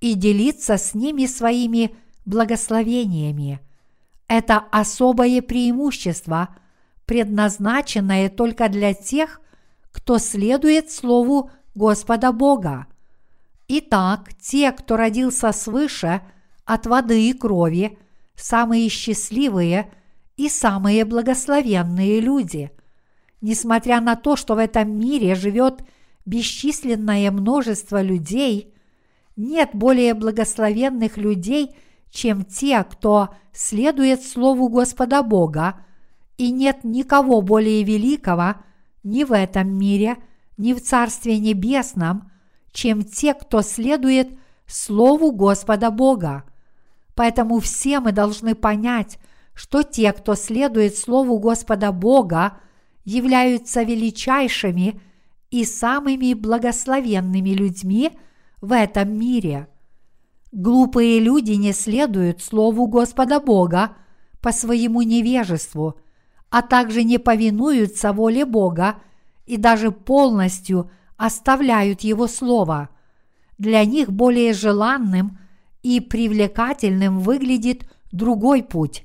[0.00, 3.60] и делиться с ними своими благословениями.
[4.28, 6.50] Это особое преимущество,
[7.04, 9.40] предназначенное только для тех,
[9.90, 12.86] кто следует Слову Господа Бога.
[13.72, 16.22] Итак, те, кто родился свыше
[16.64, 17.98] от воды и крови,
[18.34, 19.92] самые счастливые
[20.36, 22.72] и самые благословенные люди.
[23.40, 25.84] Несмотря на то, что в этом мире живет
[26.26, 28.74] бесчисленное множество людей,
[29.36, 31.70] нет более благословенных людей,
[32.10, 35.76] чем те, кто следует Слову Господа Бога,
[36.38, 38.56] и нет никого более великого
[39.04, 40.16] ни в этом мире,
[40.56, 42.24] ни в Царстве Небесном–
[42.72, 44.28] чем те, кто следует
[44.66, 46.44] Слову Господа Бога.
[47.14, 49.18] Поэтому все мы должны понять,
[49.54, 52.58] что те, кто следует Слову Господа Бога,
[53.04, 55.00] являются величайшими
[55.50, 58.12] и самыми благословенными людьми
[58.60, 59.68] в этом мире.
[60.52, 63.96] Глупые люди не следуют Слову Господа Бога
[64.40, 66.00] по своему невежеству,
[66.50, 68.96] а также не повинуются воле Бога
[69.46, 72.88] и даже полностью оставляют Его Слово.
[73.58, 75.38] Для них более желанным
[75.82, 79.04] и привлекательным выглядит другой путь.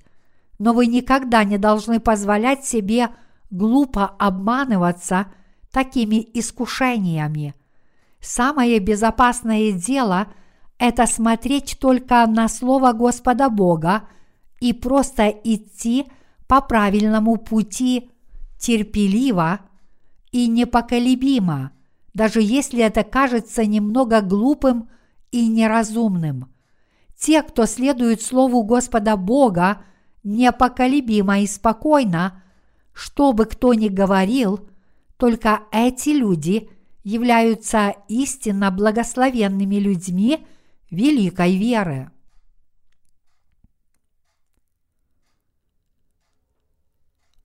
[0.57, 3.09] Но вы никогда не должны позволять себе
[3.51, 5.27] глупо обманываться
[5.71, 7.53] такими искушениями.
[8.21, 10.27] Самое безопасное дело–
[10.79, 14.07] это смотреть только на Слово Господа Бога
[14.61, 16.05] и просто идти
[16.47, 18.09] по правильному пути
[18.57, 19.59] терпеливо
[20.31, 21.71] и непоколебимо,
[22.15, 24.89] даже если это кажется немного глупым
[25.31, 26.51] и неразумным.
[27.15, 29.83] Те, кто следует Слову Господа Бога
[30.23, 32.43] непоколебимо и спокойно,
[32.93, 34.67] что бы кто ни говорил,
[35.17, 36.69] только эти люди
[37.03, 40.47] являются истинно благословенными людьми–
[40.95, 42.11] великой веры.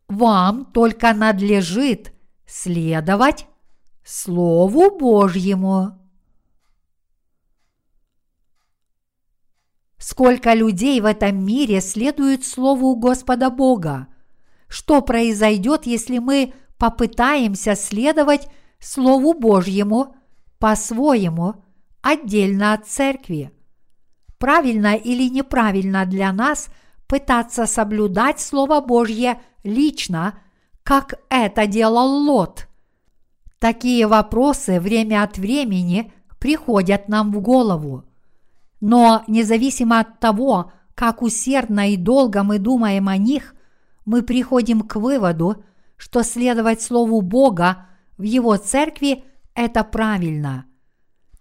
[0.09, 2.13] Вам только надлежит
[2.47, 3.47] следовать
[4.05, 5.99] Слову Божьему.
[9.99, 14.09] Сколько людей в этом мире следуют Слову Господа Бога?
[14.69, 20.17] Что произойдет, если мы попытаемся следовать Слову Божьему
[20.59, 21.63] по-своему–
[22.03, 23.53] отдельно от церкви.
[24.39, 26.69] Правильно или неправильно для нас
[27.07, 30.39] пытаться соблюдать Слово Божье лично,
[30.83, 32.67] как это делал Лот?
[33.61, 38.03] Такие вопросы время от времени приходят нам в голову.
[38.81, 43.55] Но независимо от того, как усердно и долго мы думаем о них,
[44.05, 45.63] мы приходим к выводу,
[45.97, 47.87] что следовать Слову Бога
[48.19, 49.23] в Его церкви–
[49.55, 50.65] это правильно–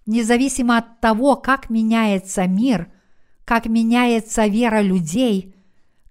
[0.10, 2.92] независимо от того, как меняется мир,
[3.46, 5.56] как меняется вера людей,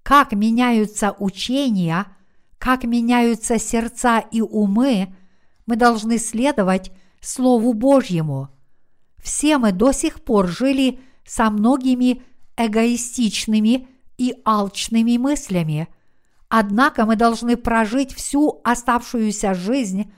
[0.03, 2.07] как меняются учения,
[2.59, 5.15] как меняются сердца и умы,
[5.69, 8.49] мы должны следовать Слову Божьему.
[9.23, 12.23] Все мы до сих пор жили со многими
[12.57, 15.87] эгоистичными и алчными мыслями,
[16.49, 20.13] однако мы должны прожить всю оставшуюся жизнь,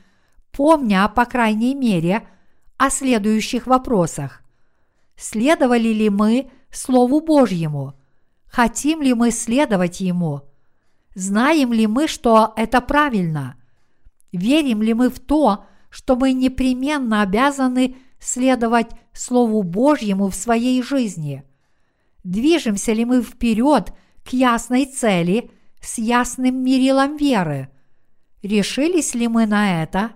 [0.50, 2.26] помня, по крайней мере,–
[2.80, 4.42] о следующих вопросах.
[5.14, 7.92] Следовали ли мы Слову Божьему?
[8.46, 10.48] Хотим ли мы следовать Ему?
[11.14, 13.59] Знаем ли мы, что это правильно?
[14.32, 21.44] Верим ли мы в то, что мы непременно обязаны следовать Слову Божьему в своей жизни?
[22.22, 23.92] Движемся ли мы вперед
[24.24, 27.70] к ясной цели с ясным мерилом веры?
[28.42, 30.12] Решились ли мы на это?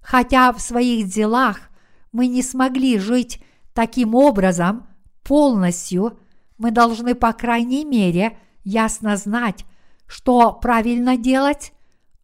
[0.00, 1.70] Хотя в своих делах
[2.12, 3.42] мы не смогли жить
[3.74, 4.86] таким образом
[5.22, 6.18] полностью,
[6.58, 9.64] мы должны, по крайней мере, ясно знать,
[10.06, 11.72] что правильно делать,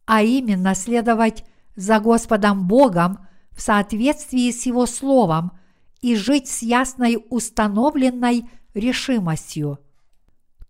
[0.07, 3.19] а именно следовать за Господом Богом
[3.51, 5.51] в соответствии с Его Словом
[6.01, 9.77] и жить с ясной установленной решимостью.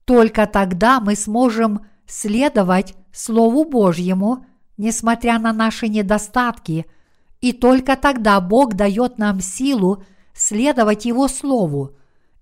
[0.04, 4.46] Только тогда мы сможем следовать Слову Божьему,
[4.76, 6.86] несмотря на наши недостатки–
[7.42, 11.96] и только тогда Бог дает нам силу следовать Его Слову,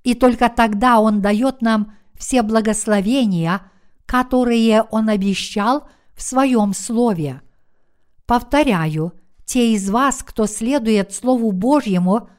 [0.04, 3.62] и только тогда Он дает нам все благословения,
[4.06, 7.42] которые Он обещал в Своем Слове.
[8.26, 9.14] Повторяю,
[9.46, 12.30] те из вас, кто следует Слову Божьему,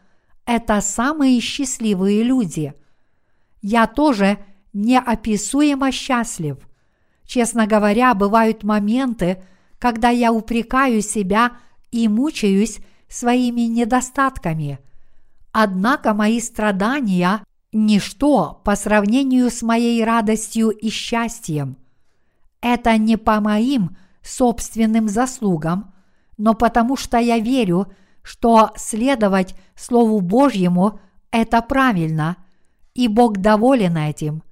[0.45, 2.75] это самые счастливые люди.
[3.63, 4.39] Я тоже
[4.73, 6.59] неописуемо счастлив.
[7.25, 9.43] Честно говоря, бывают моменты,
[9.79, 11.59] когда я упрекаю себя–
[11.91, 14.79] и мучаюсь своими недостатками.
[15.53, 17.43] Однако мои страдания–
[17.73, 21.77] ничто по сравнению с моей радостью и счастьем.
[22.67, 25.95] Это не по моим собственным заслугам,
[26.37, 27.93] но потому что я верю,
[28.23, 30.99] что следовать Слову Божьему–
[31.31, 32.37] это правильно,
[32.93, 34.43] и Бог доволен этим.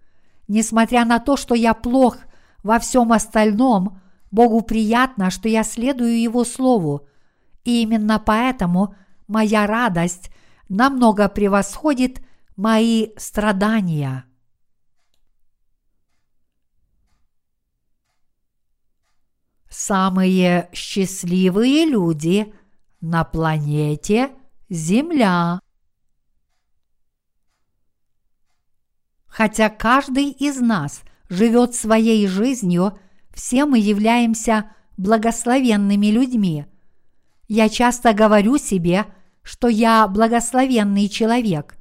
[0.47, 2.19] Несмотря на то, что я плох
[2.63, 4.01] во всем остальном,
[4.31, 7.09] Богу приятно, что я следую Его Слову–
[7.65, 8.95] и именно поэтому
[9.27, 10.31] моя радость
[10.69, 12.21] намного превосходит
[12.57, 14.25] мои страдания.
[19.87, 22.55] Самые счастливые люди
[23.03, 24.31] на планете
[24.71, 25.61] Земля.
[29.27, 32.99] Хотя каждый из нас живет своей жизнью,
[33.35, 36.67] все мы являемся благословенными людьми–
[37.47, 39.05] я часто говорю себе,
[39.43, 41.77] что я благословенный человек.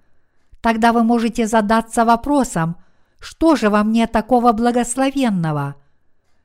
[0.60, 2.76] Тогда вы можете задаться вопросом,
[3.20, 5.76] что же во мне такого благословенного?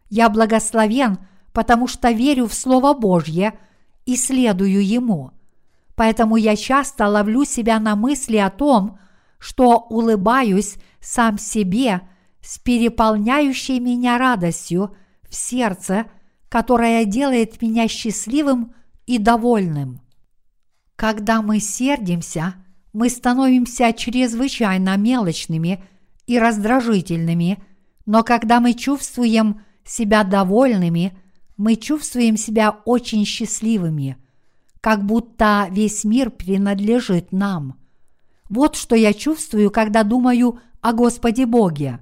[0.09, 1.19] Я благословен,
[1.53, 3.59] потому что верю в Слово Божье
[4.07, 5.33] и следую Ему.
[5.95, 8.99] Поэтому я часто ловлю себя на мысли о том,
[9.39, 12.03] что улыбаюсь сам себе
[12.41, 14.95] с переполняющей меня радостью
[15.29, 16.07] в сердце,
[16.49, 18.75] которая делает меня счастливым
[19.07, 20.01] и довольным.
[20.97, 22.55] Когда мы сердимся,
[22.93, 25.85] мы становимся чрезвычайно мелочными
[26.27, 27.63] и раздражительными,
[28.07, 31.17] но когда мы чувствуем себя довольными,
[31.59, 34.17] мы чувствуем себя очень счастливыми,
[34.81, 37.77] как будто весь мир принадлежит нам.
[38.49, 41.99] Вот что я чувствую, когда думаю о Господе Боге.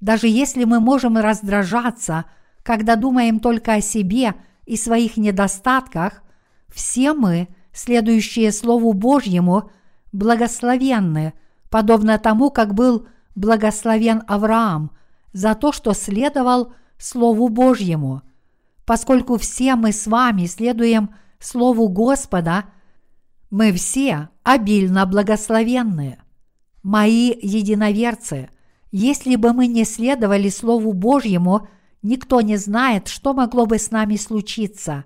[0.00, 2.26] Даже если мы можем раздражаться,
[2.62, 4.34] когда думаем только о себе
[4.66, 6.22] и своих недостатках,
[6.68, 9.70] все мы, следующие Слову Божьему,
[10.12, 11.32] благословенны,
[11.70, 14.90] подобно тому, как был благословен Авраам
[15.32, 18.22] за то, что следовал Слову Божьему.
[18.84, 22.64] Поскольку все мы с вами следуем Слову Господа,
[23.50, 26.18] мы все обильно благословенны.
[26.82, 28.50] Мои единоверцы,
[28.90, 31.68] если бы мы не следовали Слову Божьему,
[32.02, 35.04] никто не знает, что могло бы с нами случиться.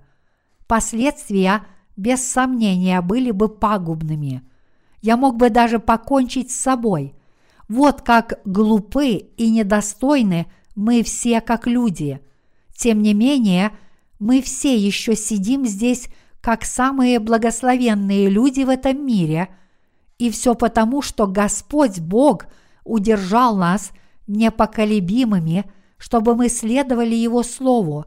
[0.66, 1.66] Последствия,
[1.96, 4.42] без сомнения, были бы пагубными.
[5.02, 7.14] Я мог бы даже покончить с собой.
[7.68, 12.20] Вот как глупы и недостойны мы все как люди.
[12.76, 13.72] Тем не менее,
[14.18, 16.08] мы все еще сидим здесь
[16.40, 19.48] как самые благословенные люди в этом мире,
[20.18, 22.46] и все потому, что Господь Бог
[22.84, 23.92] удержал нас
[24.26, 25.64] непоколебимыми,
[25.96, 28.06] чтобы мы следовали Его Слову,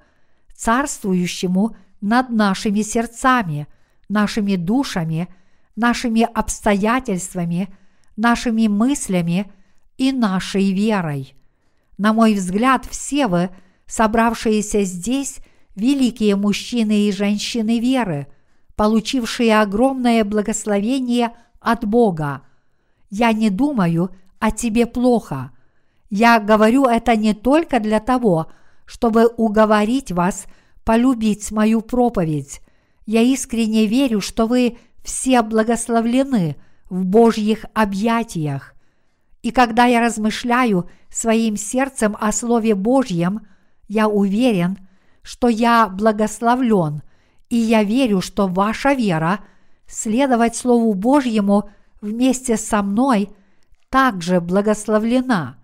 [0.55, 3.67] царствующему над нашими сердцами,
[4.07, 5.27] нашими душами,
[5.75, 7.69] нашими обстоятельствами,
[8.15, 9.51] нашими мыслями
[9.97, 11.35] и нашей верой.
[11.97, 13.49] На мой взгляд, все вы,
[13.89, 15.39] собравшиеся здесь,
[15.75, 18.27] великие мужчины и женщины веры,
[18.75, 22.43] получившие огромное благословение от Бога.
[23.09, 25.51] Я не думаю о тебе плохо.
[26.09, 28.51] Я говорю это не только для того,
[28.85, 30.45] чтобы уговорить вас
[30.85, 32.61] полюбить мою проповедь.
[33.05, 36.57] Я искренне верю, что вы все благословлены
[36.89, 38.75] в Божьих объятиях.
[39.41, 43.47] И когда я размышляю своим сердцем о Слове Божьем,
[43.89, 44.77] я уверен–
[45.29, 47.03] что я благословлен,
[47.49, 49.41] и я верю, что ваша вера
[49.87, 51.69] следовать Слову Божьему
[52.01, 53.29] вместе со мной
[53.89, 55.57] также благословлена.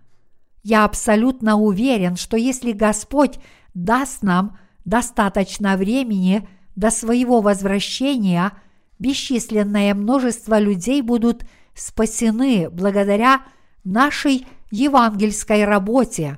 [0.62, 3.40] Я абсолютно уверен, что если Господь
[3.74, 8.52] даст нам достаточно времени до своего возвращения,
[9.00, 13.42] бесчисленное множество людей будут спасены благодаря
[13.84, 16.38] нашей евангельской работе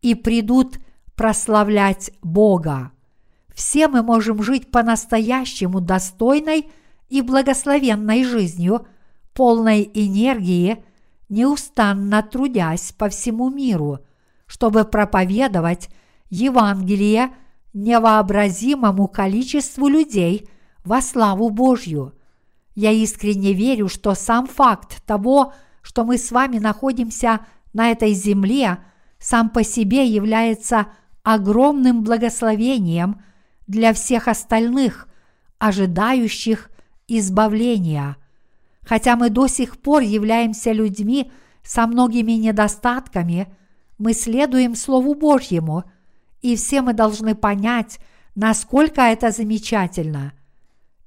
[0.00, 0.78] и придут
[1.22, 2.90] прославлять Бога.
[3.54, 6.68] Все мы можем жить по-настоящему достойной
[7.10, 8.88] и благословенной жизнью,
[9.32, 10.84] полной энергии,
[11.28, 14.00] неустанно трудясь по всему миру,
[14.46, 15.90] чтобы проповедовать
[16.28, 17.30] Евангелие
[17.72, 20.48] невообразимому количеству людей
[20.84, 22.14] во славу Божью.
[22.74, 28.78] Я искренне верю, что сам факт того, что мы с вами находимся на этой земле,
[29.20, 30.88] сам по себе является–
[31.22, 33.22] огромным благословением
[33.66, 35.08] для всех остальных,
[35.58, 36.70] ожидающих
[37.06, 38.16] избавления.
[38.82, 41.30] Хотя мы до сих пор являемся людьми
[41.62, 43.54] со многими недостатками,
[43.98, 45.84] мы следуем Слову Божьему,
[46.40, 48.00] и все мы должны понять,
[48.34, 50.32] насколько это замечательно.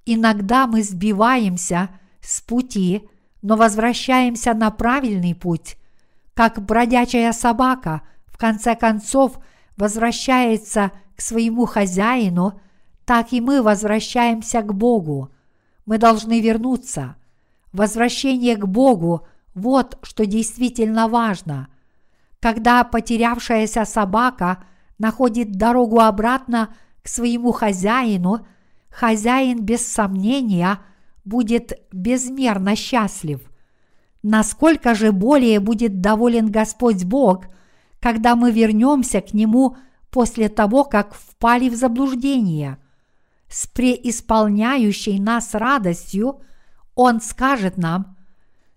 [0.06, 1.90] Иногда мы сбиваемся
[2.22, 3.04] с пути,
[3.42, 5.76] но возвращаемся на правильный путь,
[6.34, 9.40] как бродячая собака, в конце концов–
[9.78, 12.60] возвращается к своему хозяину,
[13.06, 15.32] так и мы возвращаемся к Богу.
[15.86, 17.16] Мы должны вернуться.
[17.72, 21.70] Возвращение к Богу– вот что действительно важно.
[22.42, 24.64] Когда потерявшаяся собака
[24.98, 28.46] находит дорогу обратно к своему хозяину,
[28.90, 30.80] хозяин без сомнения
[31.24, 33.42] будет безмерно счастлив.
[34.24, 37.46] Насколько же более будет доволен Господь Бог–
[38.06, 39.78] когда мы вернемся к Нему
[40.12, 42.78] после того, как впали в заблуждение.
[43.50, 46.40] С преисполняющей нас радостью
[46.94, 48.16] Он скажет нам,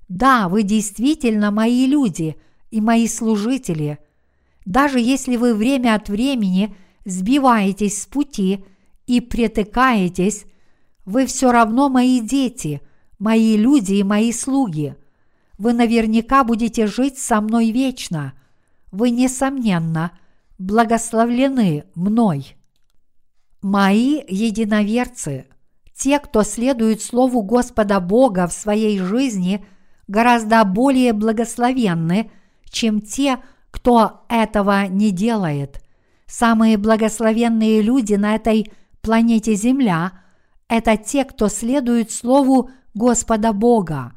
[0.08, 2.36] «Да, вы действительно мои люди
[2.70, 3.98] и мои служители.
[4.64, 6.74] Даже если вы время от времени
[7.04, 8.64] сбиваетесь с пути
[9.06, 10.46] и притыкаетесь,
[11.04, 12.80] вы все равно мои дети,
[13.18, 14.96] мои люди и мои слуги.
[15.58, 18.32] вы наверняка будете жить со мной вечно.
[18.90, 20.12] Вы, несомненно,
[20.58, 22.56] благословлены мной.
[23.60, 25.46] Мои единоверцы,
[25.94, 29.64] те, кто следует Слову Господа Бога в своей жизни,
[30.06, 32.30] гораздо более благословенны,
[32.70, 33.38] чем те,
[33.70, 35.82] кто этого не делает.
[36.26, 38.70] Самые благословенные люди на этой
[39.00, 40.12] планете Земля–
[40.68, 44.12] это те, кто следует Слову Господа Бога.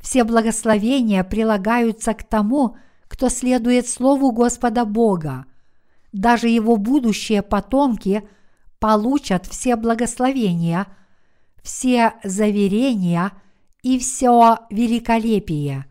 [0.00, 2.76] Все благословения прилагаются к тому,
[3.08, 5.46] кто следует Слову Господа Бога.
[6.12, 8.22] Даже его будущие потомки
[8.78, 10.86] получат все благословения,
[11.62, 13.32] все заверения
[13.82, 15.86] и все великолепие.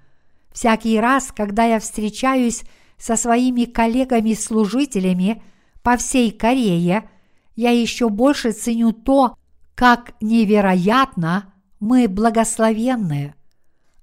[0.52, 2.64] Всякий раз, когда я встречаюсь
[2.98, 5.44] со своими коллегами-служителями
[5.84, 7.10] по всей Корее,
[7.56, 9.36] я еще больше ценю то,
[9.76, 13.36] как невероятно мы благословенны.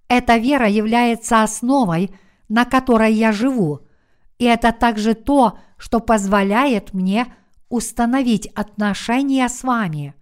[0.08, 2.10] Эта вера является основой,
[2.48, 3.80] на которой я живу,
[4.38, 7.32] и это также то, что позволяет мне
[7.68, 10.14] установить отношения с вами.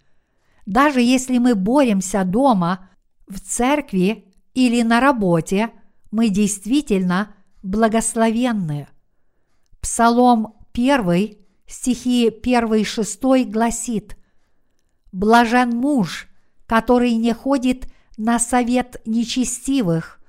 [0.65, 2.89] Даже если мы боремся дома,
[3.27, 5.71] в церкви или на работе,
[6.11, 8.87] мы действительно благословенны.
[9.81, 14.17] Псалом 1, стихи 1-6 гласит
[15.11, 16.27] «Блажен муж,
[16.65, 20.19] который не ходит на совет нечестивых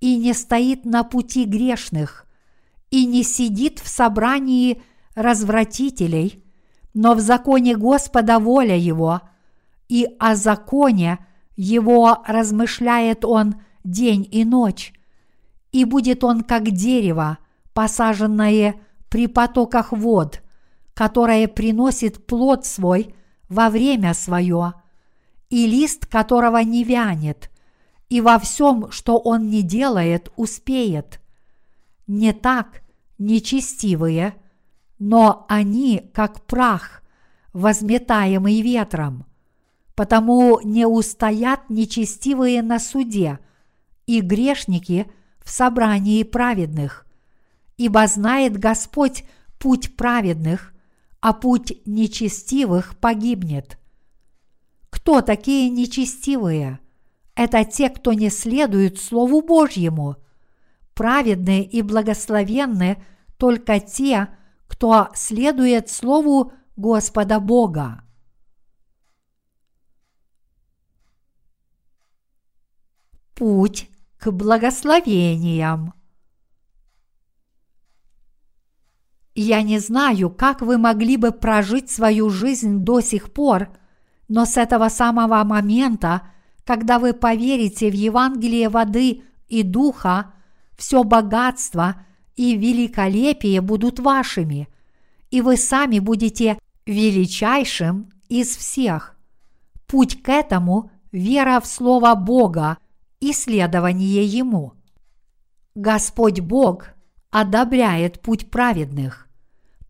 [0.00, 2.26] и не стоит на пути грешных,
[2.90, 4.82] и не сидит в собрании
[5.14, 6.44] развратителей,
[6.92, 9.20] но в законе Господа воля его,
[9.88, 11.18] и о законе
[11.56, 14.92] его размышляет он день и ночь,
[15.72, 17.38] и будет он как дерево,
[17.72, 18.76] посаженное
[19.08, 20.42] при потоках вод,
[20.94, 23.14] которое приносит плод свой
[23.48, 24.74] во время свое,
[25.50, 27.50] и лист которого не вянет,
[28.08, 31.20] и во всем, что он не делает, успеет.
[32.06, 32.82] Не так
[33.18, 34.34] нечестивые,
[34.98, 37.02] но они, как прах,
[37.52, 39.26] возметаемый ветром.
[39.94, 43.38] Потому не устоят нечестивые на суде,
[44.06, 45.06] и грешники
[45.42, 47.06] в собрании праведных.
[47.76, 49.24] Ибо знает Господь
[49.58, 50.74] путь праведных,
[51.20, 53.78] а путь нечестивых погибнет.
[54.90, 56.80] Кто такие нечестивые?
[57.34, 60.16] Это те, кто не следует Слову Божьему.
[60.94, 63.02] Праведные и благословенные
[63.36, 64.28] только те,
[64.68, 68.02] кто следует Слову Господа Бога.
[73.34, 75.92] Путь к благословениям.
[79.34, 83.76] Я не знаю, как вы могли бы прожить свою жизнь до сих пор,
[84.28, 86.22] но с этого самого момента,
[86.64, 90.32] когда вы поверите в Евангелие воды и духа,
[90.76, 91.96] все богатство
[92.36, 94.68] и великолепие будут вашими,
[95.30, 99.16] и вы сами будете величайшим из всех.
[99.86, 102.78] Путь к этому– вера в Слово Бога
[103.20, 104.72] и следование Ему.
[105.74, 106.88] Господь Бог
[107.30, 109.28] одобряет путь праведных.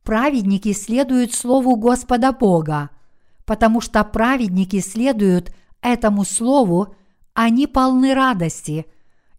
[0.03, 2.91] Праведники следуют Слову Господа Бога,
[3.47, 5.55] потому что праведники следуют
[5.85, 6.97] этому Слову,
[7.35, 8.87] они полны радости,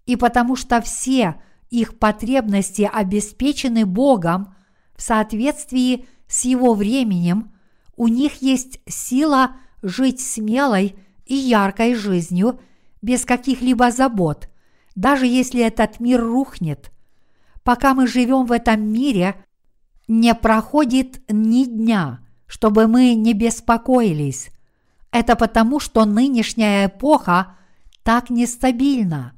[0.05, 1.35] и потому что все
[1.69, 4.55] их потребности обеспечены Богом
[4.95, 7.51] в соответствии с Его временем,
[7.97, 12.61] у них есть сила жить смелой и яркой жизнью
[13.01, 14.49] без каких-либо забот,
[14.95, 16.91] даже если этот мир рухнет–
[17.65, 19.35] пока мы живем в этом мире,
[20.07, 24.51] не проходит ни дня, чтобы мы не беспокоились.
[25.15, 27.55] Это потому, что нынешняя эпоха
[28.03, 29.31] так нестабильна.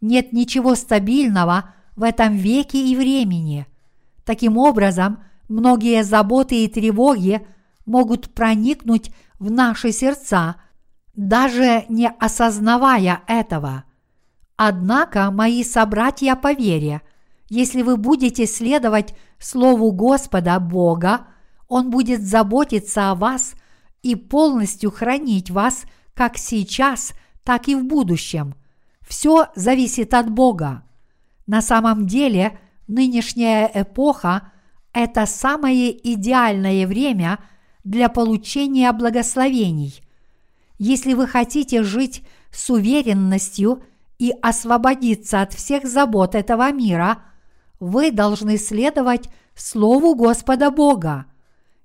[0.00, 3.66] Нет ничего стабильного в этом веке и времени.
[4.24, 7.44] Таким образом, многие заботы и тревоги
[7.86, 9.10] могут проникнуть
[9.40, 10.58] в наши сердца,
[11.16, 13.82] даже не осознавая этого.
[14.54, 17.02] Однако, мои собратья по вере–
[17.48, 21.28] если вы будете следовать Слову Господа Бога,
[21.68, 23.54] Он будет заботиться о вас
[24.06, 25.84] и полностью хранить вас
[26.14, 27.12] как сейчас,
[27.44, 28.54] так и в будущем.
[29.00, 30.82] Все зависит от Бога.
[31.46, 34.52] На самом деле, нынешняя эпоха–
[34.92, 37.38] это самое идеальное время
[37.84, 40.02] для получения благословений.
[40.78, 43.82] Если вы хотите жить с уверенностью
[44.18, 47.22] и освободиться от всех забот этого мира–
[47.80, 51.26] вы должны следовать Слову Господа Бога.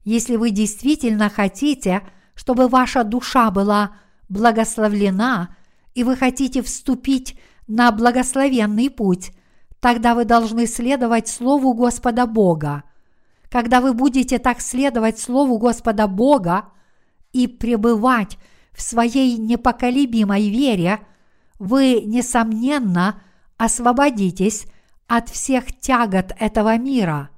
[0.03, 2.01] Если вы действительно хотите,
[2.33, 3.95] чтобы ваша душа была
[4.29, 5.55] благословлена,
[5.93, 7.37] и вы хотите вступить
[7.67, 9.31] на благословенный путь,
[9.79, 12.83] тогда вы должны следовать Слову Господа Бога.
[13.49, 16.69] Когда вы будете так следовать Слову Господа Бога
[17.33, 18.37] и пребывать
[18.71, 20.99] в своей непоколебимой вере,
[21.59, 23.21] вы, несомненно,
[23.57, 24.65] освободитесь
[25.07, 27.29] от всех тягот этого мира.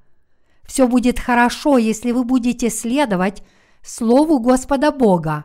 [0.66, 3.42] Все будет хорошо, если вы будете следовать
[3.82, 5.44] Слову Господа Бога.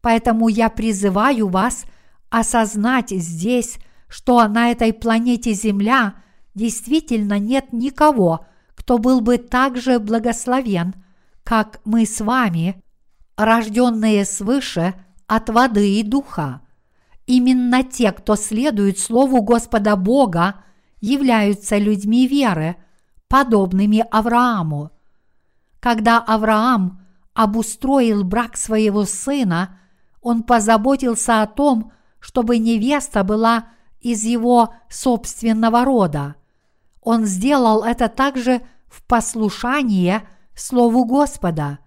[0.00, 1.84] Поэтому я призываю вас
[2.30, 6.14] осознать здесь, что на этой планете Земля
[6.54, 10.94] действительно нет никого, кто был бы так же благословен,
[11.44, 12.82] как мы с вами,
[13.36, 14.94] рожденные свыше
[15.26, 16.60] от воды и духа.
[17.26, 20.64] Именно те, кто следует Слову Господа Бога,
[21.00, 22.76] являются людьми веры,
[23.32, 24.90] подобными Аврааму.
[25.80, 27.00] Когда Авраам
[27.32, 29.78] обустроил брак своего сына,
[30.20, 33.68] он позаботился о том, чтобы невеста была
[34.02, 36.34] из его собственного рода.
[37.00, 41.78] Он сделал это также в послушание Слову Господа.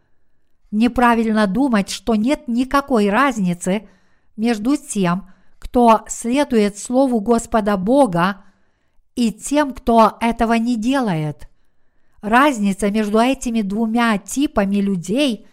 [0.72, 3.88] Неправильно думать, что нет никакой разницы
[4.36, 5.30] между тем,
[5.60, 8.45] кто следует Слову Господа Бога,
[9.16, 11.50] и тем, кто этого не делает.
[12.22, 15.48] Разница между этими двумя типами людей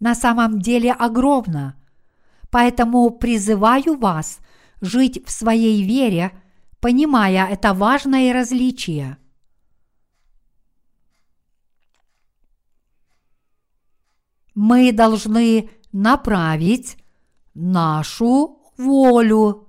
[0.00, 1.76] на самом деле огромна.
[2.50, 4.38] Поэтому призываю вас
[4.80, 6.32] жить в своей вере,
[6.80, 9.18] понимая это важное различие.
[14.54, 16.96] Мы должны направить
[17.54, 19.67] нашу волю.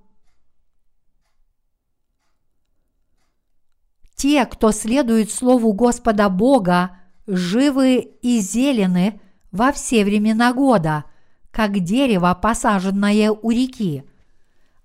[4.20, 9.22] Те, кто следует Слову Господа Бога, живы и зелены
[9.53, 11.05] во все времена года,
[11.51, 14.03] как дерево, посаженное у реки.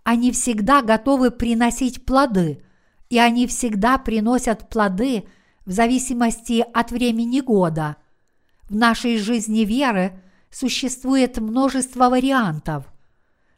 [0.05, 2.63] Они всегда готовы приносить плоды,
[3.11, 5.25] и они всегда приносят плоды
[5.67, 7.97] в зависимости от времени года.
[8.71, 10.13] В нашей жизни веры
[10.49, 12.85] существует множество вариантов.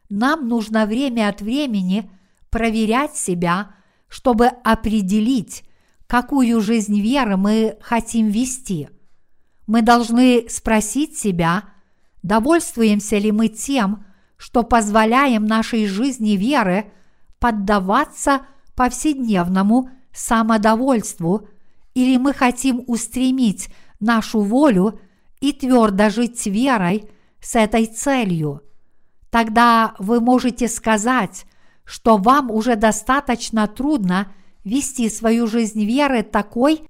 [0.09, 2.09] Нам нужно время от времени
[2.49, 3.75] проверять себя,
[4.07, 5.63] чтобы определить,
[6.07, 8.89] какую жизнь веры мы хотим вести.
[9.67, 11.65] Мы должны спросить себя,
[12.23, 14.05] довольствуемся ли мы тем,
[14.37, 16.91] что позволяем нашей жизни веры
[17.39, 18.41] поддаваться
[18.75, 21.49] повседневному самодовольству,
[21.93, 24.99] или мы хотим устремить нашу волю
[25.41, 27.09] и твердо жить верой
[27.41, 28.61] с этой целью.
[29.29, 31.45] Тогда вы можете сказать,
[31.83, 34.31] что вам уже достаточно трудно
[34.67, 36.83] вести свою жизнь веры такой,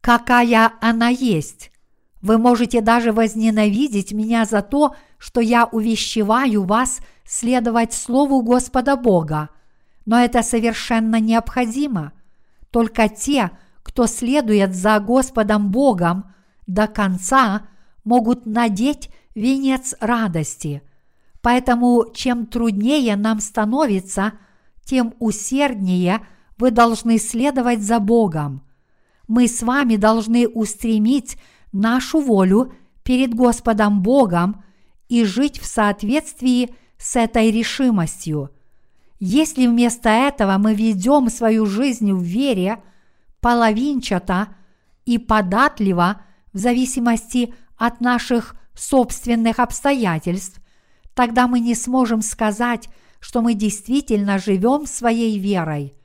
[0.00, 1.72] какая она есть.
[2.20, 9.48] Вы можете даже возненавидеть меня за то, что я увещеваю вас следовать Слову Господа Бога,
[10.04, 12.12] но это совершенно необходимо.
[12.70, 13.50] Только те,
[13.82, 16.34] кто следует за Господом Богом
[16.66, 17.62] до конца,
[18.04, 20.82] могут надеть венец радости.
[21.40, 24.32] Поэтому чем труднее нам становится,
[24.84, 26.20] тем усерднее
[26.62, 28.62] вы должны следовать за Богом.
[29.26, 31.36] Мы с вами должны устремить
[31.72, 34.62] нашу волю перед Господом Богом
[35.08, 38.50] и жить в соответствии с этой решимостью.
[39.18, 42.80] Если вместо этого мы ведем свою жизнь в вере
[43.40, 44.46] половинчато
[45.04, 50.60] и податливо в зависимости от наших собственных обстоятельств,
[51.14, 52.88] тогда мы не сможем сказать,
[53.18, 55.96] что мы действительно живем своей верой.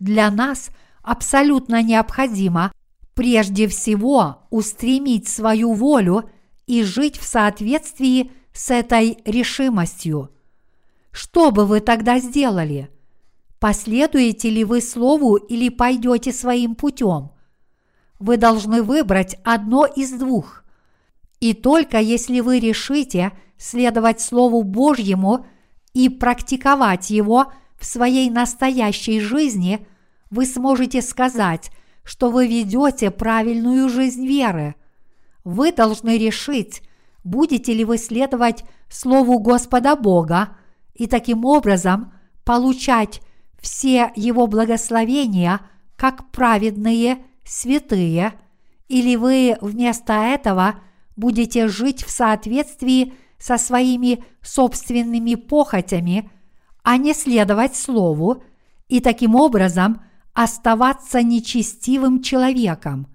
[0.00, 0.70] Для нас
[1.02, 2.72] абсолютно необходимо
[3.14, 6.30] прежде всего устремить свою волю
[6.66, 10.30] и жить в соответствии с этой решимостью.
[11.12, 12.88] Что бы вы тогда сделали?
[13.58, 17.32] Последуете ли вы слову или пойдете своим путем?
[18.18, 20.64] Вы должны выбрать одно из двух.
[21.40, 25.46] И только если вы решите следовать Слову Божьему
[25.92, 29.86] и практиковать его в своей настоящей жизни,
[30.30, 31.70] вы сможете сказать,
[32.04, 34.74] что вы ведете правильную жизнь веры.
[35.44, 36.82] Вы должны решить,
[37.24, 40.56] будете ли вы следовать Слову Господа Бога
[40.94, 42.12] и таким образом
[42.44, 43.22] получать
[43.58, 45.60] все Его благословения
[45.96, 48.34] как праведные святые,
[48.88, 50.80] или вы вместо этого
[51.16, 56.30] будете жить в соответствии со своими собственными похотями,
[56.82, 58.42] а не следовать Слову,
[58.88, 60.02] и таким образом
[60.32, 63.06] оставаться нечестивым человеком.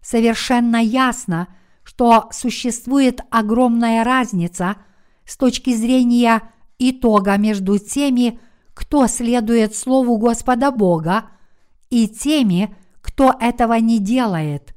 [0.00, 1.48] Совершенно ясно,
[1.84, 4.76] что существует огромная разница
[5.24, 6.42] с точки зрения
[6.78, 8.38] итога между теми,
[8.74, 11.30] кто следует Слову Господа Бога,
[11.90, 14.74] и теми, кто этого не делает.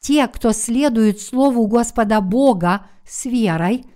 [0.00, 3.86] Те, кто следует Слову Господа Бога с верой,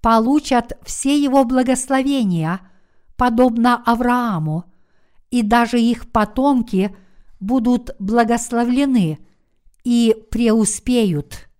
[0.00, 2.60] получат все его благословения,
[3.20, 4.64] подобно Аврааму,
[5.30, 6.96] и даже их потомки
[7.38, 9.18] будут благословлены
[9.84, 11.50] и преуспеют.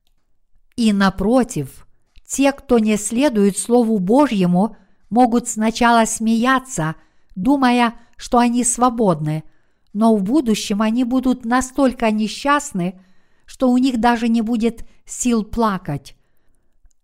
[0.76, 1.86] И напротив,
[2.26, 4.78] те, кто не следует Слову Божьему,
[5.10, 6.94] могут сначала смеяться,
[7.36, 9.44] думая, что они свободны,
[9.92, 12.98] но в будущем они будут настолько несчастны,
[13.44, 16.16] что у них даже не будет сил плакать.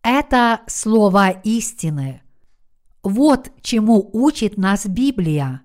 [0.02, 2.22] Это слово истины.
[3.08, 5.62] Вот чему учит нас Библия.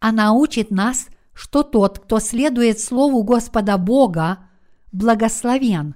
[0.00, 4.50] Она учит нас, что тот, кто следует Слову Господа Бога,
[4.92, 5.94] благословен,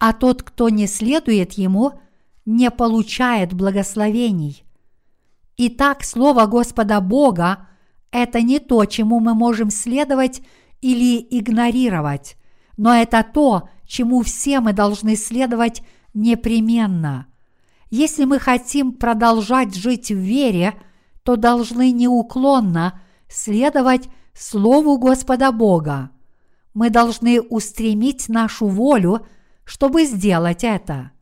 [0.00, 2.00] а тот, кто не следует Ему,
[2.46, 4.64] не получает благословений.
[5.56, 7.68] Итак, Слово Господа Бога–
[8.10, 10.42] это не то, чему мы можем следовать
[10.80, 12.36] или игнорировать,
[12.76, 17.28] но это то, чему все мы должны следовать непременно.
[17.90, 20.74] Если мы хотим продолжать жить в вере,
[21.22, 26.10] то должны неуклонно следовать Слову Господа Бога.
[26.74, 29.26] Мы должны устремить нашу волю,
[29.64, 31.12] чтобы сделать это.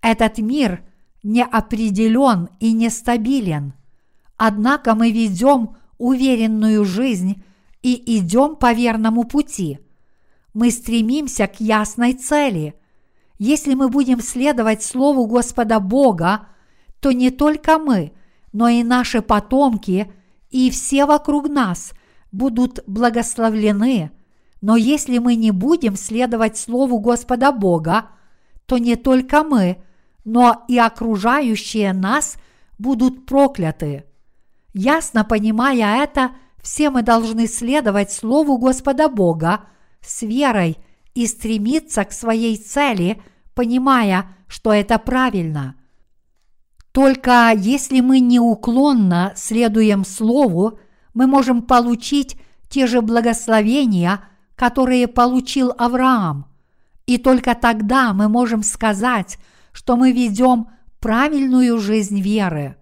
[0.00, 0.84] Этот мир
[1.22, 3.74] неопределен и нестабилен,
[4.36, 7.42] однако мы ведем уверенную жизнь
[7.82, 9.78] и идем по верному пути.
[10.54, 12.74] Мы стремимся к ясной цели.
[13.38, 16.48] Если мы будем следовать Слову Господа Бога,
[17.00, 18.12] то не только мы,
[18.52, 20.12] но и наши потомки
[20.50, 21.92] и все вокруг нас
[22.32, 24.10] будут благословлены.
[24.60, 28.08] Но если мы не будем следовать Слову Господа Бога,
[28.66, 29.78] то не только мы,
[30.24, 32.36] но и окружающие нас
[32.78, 34.04] будут прокляты.
[34.74, 39.60] Ясно понимая это, все мы должны следовать Слову Господа Бога
[40.00, 40.78] с верой
[41.18, 43.20] и стремиться к своей цели,
[43.54, 45.74] понимая, что это правильно.
[46.92, 50.78] Только если мы неуклонно следуем Слову,
[51.14, 52.36] мы можем получить
[52.68, 54.20] те же благословения,
[54.54, 56.46] которые получил Авраам.
[57.06, 59.38] И только тогда мы можем сказать,
[59.72, 60.68] что мы ведем
[61.00, 62.76] правильную жизнь веры.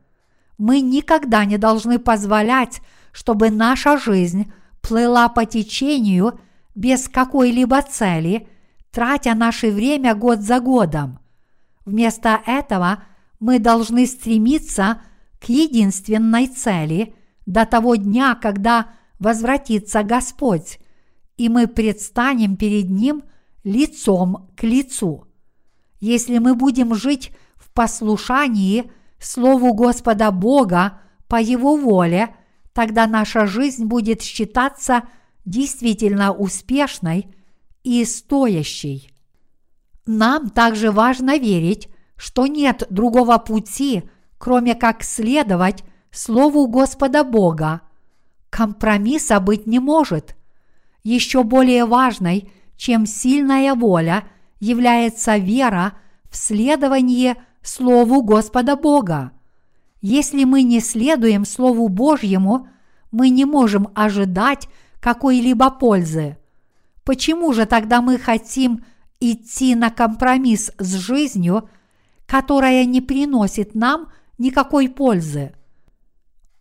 [0.59, 2.83] Мы никогда не должны позволять,
[3.13, 6.39] чтобы наша жизнь плыла по течению
[6.77, 8.47] без какой-либо цели,
[8.93, 11.19] тратя наше время год за годом.
[11.85, 13.03] Вместо этого
[13.41, 15.01] мы должны стремиться
[15.41, 17.15] к единственной цели
[17.47, 20.79] до того дня, когда возвратится Господь,
[21.37, 23.25] и мы предстанем перед Ним
[23.65, 25.27] лицом к лицу.
[25.99, 32.35] Если мы будем жить в послушании Слову Господа Бога по Его воле,
[32.75, 35.05] тогда наша жизнь будет считаться
[35.47, 37.35] действительно успешной
[37.83, 39.11] и стоящей.
[40.05, 44.03] Нам также важно верить, что нет другого пути,
[44.37, 47.81] кроме как следовать Слову Господа Бога.
[48.51, 50.37] Компромисса быть не может.
[51.03, 54.25] Еще более важной, чем сильная воля–
[54.61, 55.95] является вера
[56.31, 59.33] в следование Слову Господа Бога.
[60.01, 62.69] Если мы не следуем Слову Божьему,
[63.11, 64.69] мы не можем ожидать
[65.01, 66.37] какой-либо пользы.
[67.05, 68.85] Почему же тогда мы хотим
[69.21, 71.69] идти на компромисс с жизнью,
[72.27, 75.55] которая не приносит нам никакой пользы?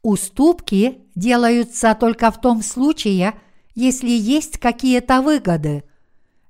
[0.01, 3.33] Уступки делаются только в том случае,
[3.73, 5.83] если есть какие-то выгоды–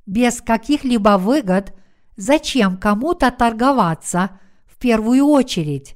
[0.06, 1.74] без каких-либо выгод,
[2.16, 5.96] зачем кому-то торговаться в первую очередь?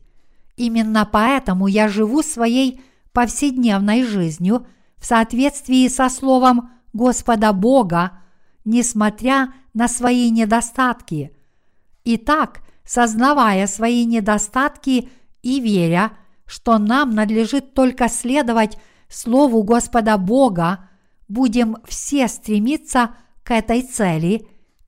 [0.57, 2.81] Именно поэтому я живу своей
[3.13, 4.65] повседневной жизнью
[4.99, 8.19] в соответствии со Словом Господа Бога,
[8.65, 11.31] несмотря на свои недостатки.
[12.03, 15.09] Итак, сознавая свои недостатки
[15.41, 16.11] и веря,
[16.45, 18.77] что нам надлежит только следовать
[19.07, 20.89] Слову Господа Бога,
[21.27, 24.47] будем все стремиться к этой цели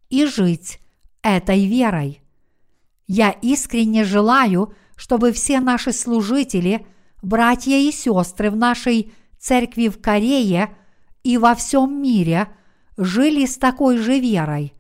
[0.10, 0.80] и жить
[1.22, 2.22] этой верой.
[3.08, 6.86] Я искренне желаю, чтобы все наши служители,
[7.22, 10.70] братья и сестры в нашей церкви в Корее
[11.24, 12.48] и во всем мире
[12.98, 14.74] жили с такой же верой.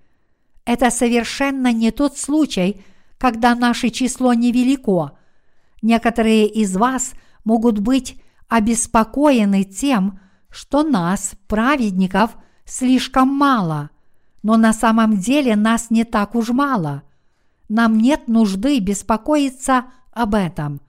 [0.66, 2.82] Это совершенно не тот случай,
[3.18, 5.18] когда наше число невелико.
[5.82, 13.89] Некоторые из вас могут быть обеспокоены тем, что нас, праведников, слишком мало,
[14.43, 17.03] но на самом деле нас не так уж мало.
[17.70, 20.82] Нам нет нужды беспокоиться об этом.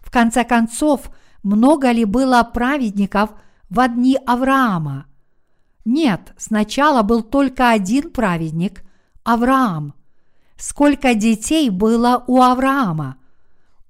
[0.00, 1.10] В конце концов,
[1.42, 3.30] много ли было праведников
[3.68, 5.06] в дни Авраама?
[5.84, 8.84] Нет, сначала был только один праведник–
[9.24, 9.94] Авраам.
[10.56, 13.16] Сколько детей было у Авраама?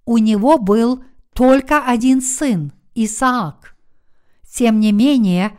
[0.05, 3.77] У него был только один сын– Исаак.
[4.49, 5.57] Тем не менее,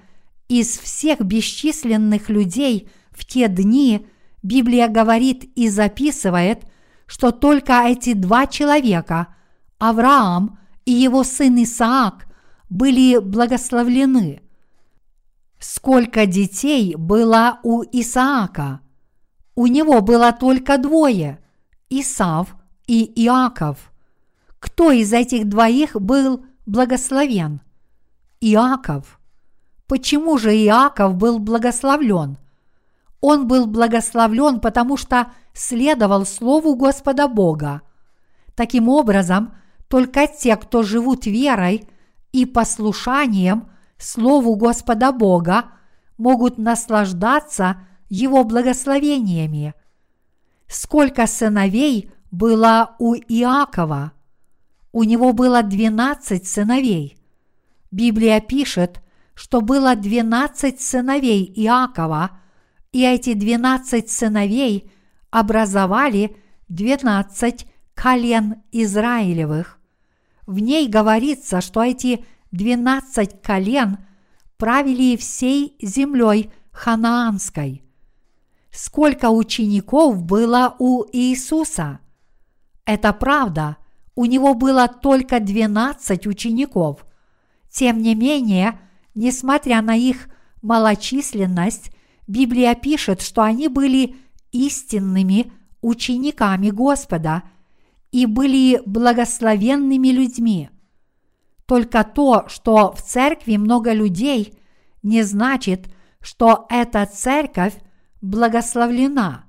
[0.48, 4.08] из всех бесчисленных людей в те дни
[4.44, 6.64] Библия говорит и записывает,
[7.06, 9.28] что только эти два человека,
[9.80, 12.28] Авраам и его сын Исаак,
[12.70, 14.42] были благословлены.
[15.60, 18.82] Сколько детей было у Исаака?
[19.56, 21.40] У него было только двое–
[21.90, 22.56] Исав
[22.88, 23.92] и Иаков.
[24.60, 27.62] Кто из этих двоих был благословен?
[28.40, 29.20] Иаков.
[29.88, 32.38] Почему же Иаков был благословлен?
[33.20, 37.82] Он был благословлен, потому что следовал Слову Господа Бога.
[38.56, 39.54] Таким образом,
[39.92, 41.86] только те, кто живут верой
[42.32, 45.66] и послушанием Слову Господа Бога,
[46.18, 49.74] могут наслаждаться Его благословениями.
[50.70, 54.14] Сколько сыновей было у Иакова?
[54.94, 57.18] У него было двенадцать сыновей.
[57.92, 59.02] Библия пишет,
[59.34, 62.40] что было двенадцать сыновей Иакова,
[62.94, 64.90] и эти двенадцать сыновей
[65.32, 66.38] образовали
[66.70, 69.81] двенадцать колен Израилевых.
[70.52, 74.00] В ней говорится, что эти двенадцать колен
[74.58, 77.86] правили всей землей ханаанской.
[78.70, 82.02] Сколько учеников было у Иисуса?
[82.84, 83.78] Это правда,
[84.14, 87.06] у него было только двенадцать учеников.
[87.70, 88.78] Тем не менее,
[89.16, 90.28] несмотря на их
[90.62, 91.92] малочисленность,
[92.28, 94.18] Библия пишет, что они были
[94.52, 95.50] истинными
[95.80, 97.44] учениками Господа
[98.12, 100.70] и были благословенными людьми.
[101.66, 104.58] Только то, что в церкви много людей,
[105.04, 105.88] не значит,
[106.20, 107.76] что эта церковь
[108.22, 109.46] благословлена.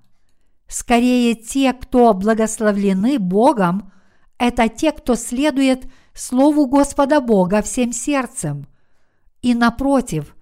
[0.68, 3.92] Скорее, те, кто благословлены Богом,
[4.38, 5.84] это те, кто следует
[6.14, 8.66] Слову Господа Бога всем сердцем.
[9.42, 10.36] И напротив,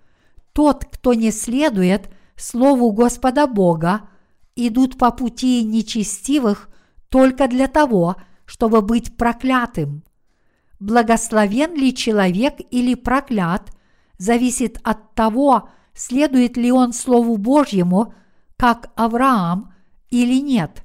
[0.53, 4.09] тот, кто не следует Слову Господа Бога,
[4.55, 6.70] идут по пути нечестивых
[7.11, 10.03] только для того, чтобы быть проклятым.
[10.79, 13.71] Благословен ли человек или проклят,
[14.17, 18.15] зависит от того, следует ли он Слову Божьему,
[18.57, 19.75] как Авраам,
[20.09, 20.85] или нет.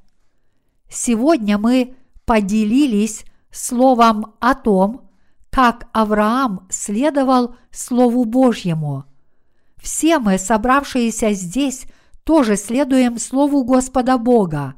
[0.89, 1.95] Сегодня мы
[2.25, 5.09] поделились словом о том,
[5.49, 9.05] как Авраам следовал Слову Божьему.
[9.77, 11.85] Все мы, собравшиеся здесь,
[12.23, 14.75] тоже следуем Слову Господа Бога.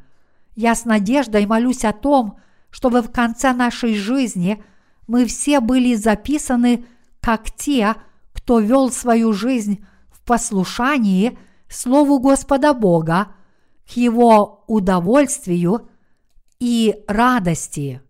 [0.57, 2.37] Я с надеждой молюсь о том,
[2.69, 4.61] чтобы в конце нашей жизни–
[5.07, 6.85] мы все были записаны
[7.21, 7.95] как те,
[8.33, 11.37] кто вел свою жизнь в послушании
[11.69, 13.29] Слову Господа Бога,
[13.89, 15.89] к Его удовольствию
[16.59, 18.01] и радости.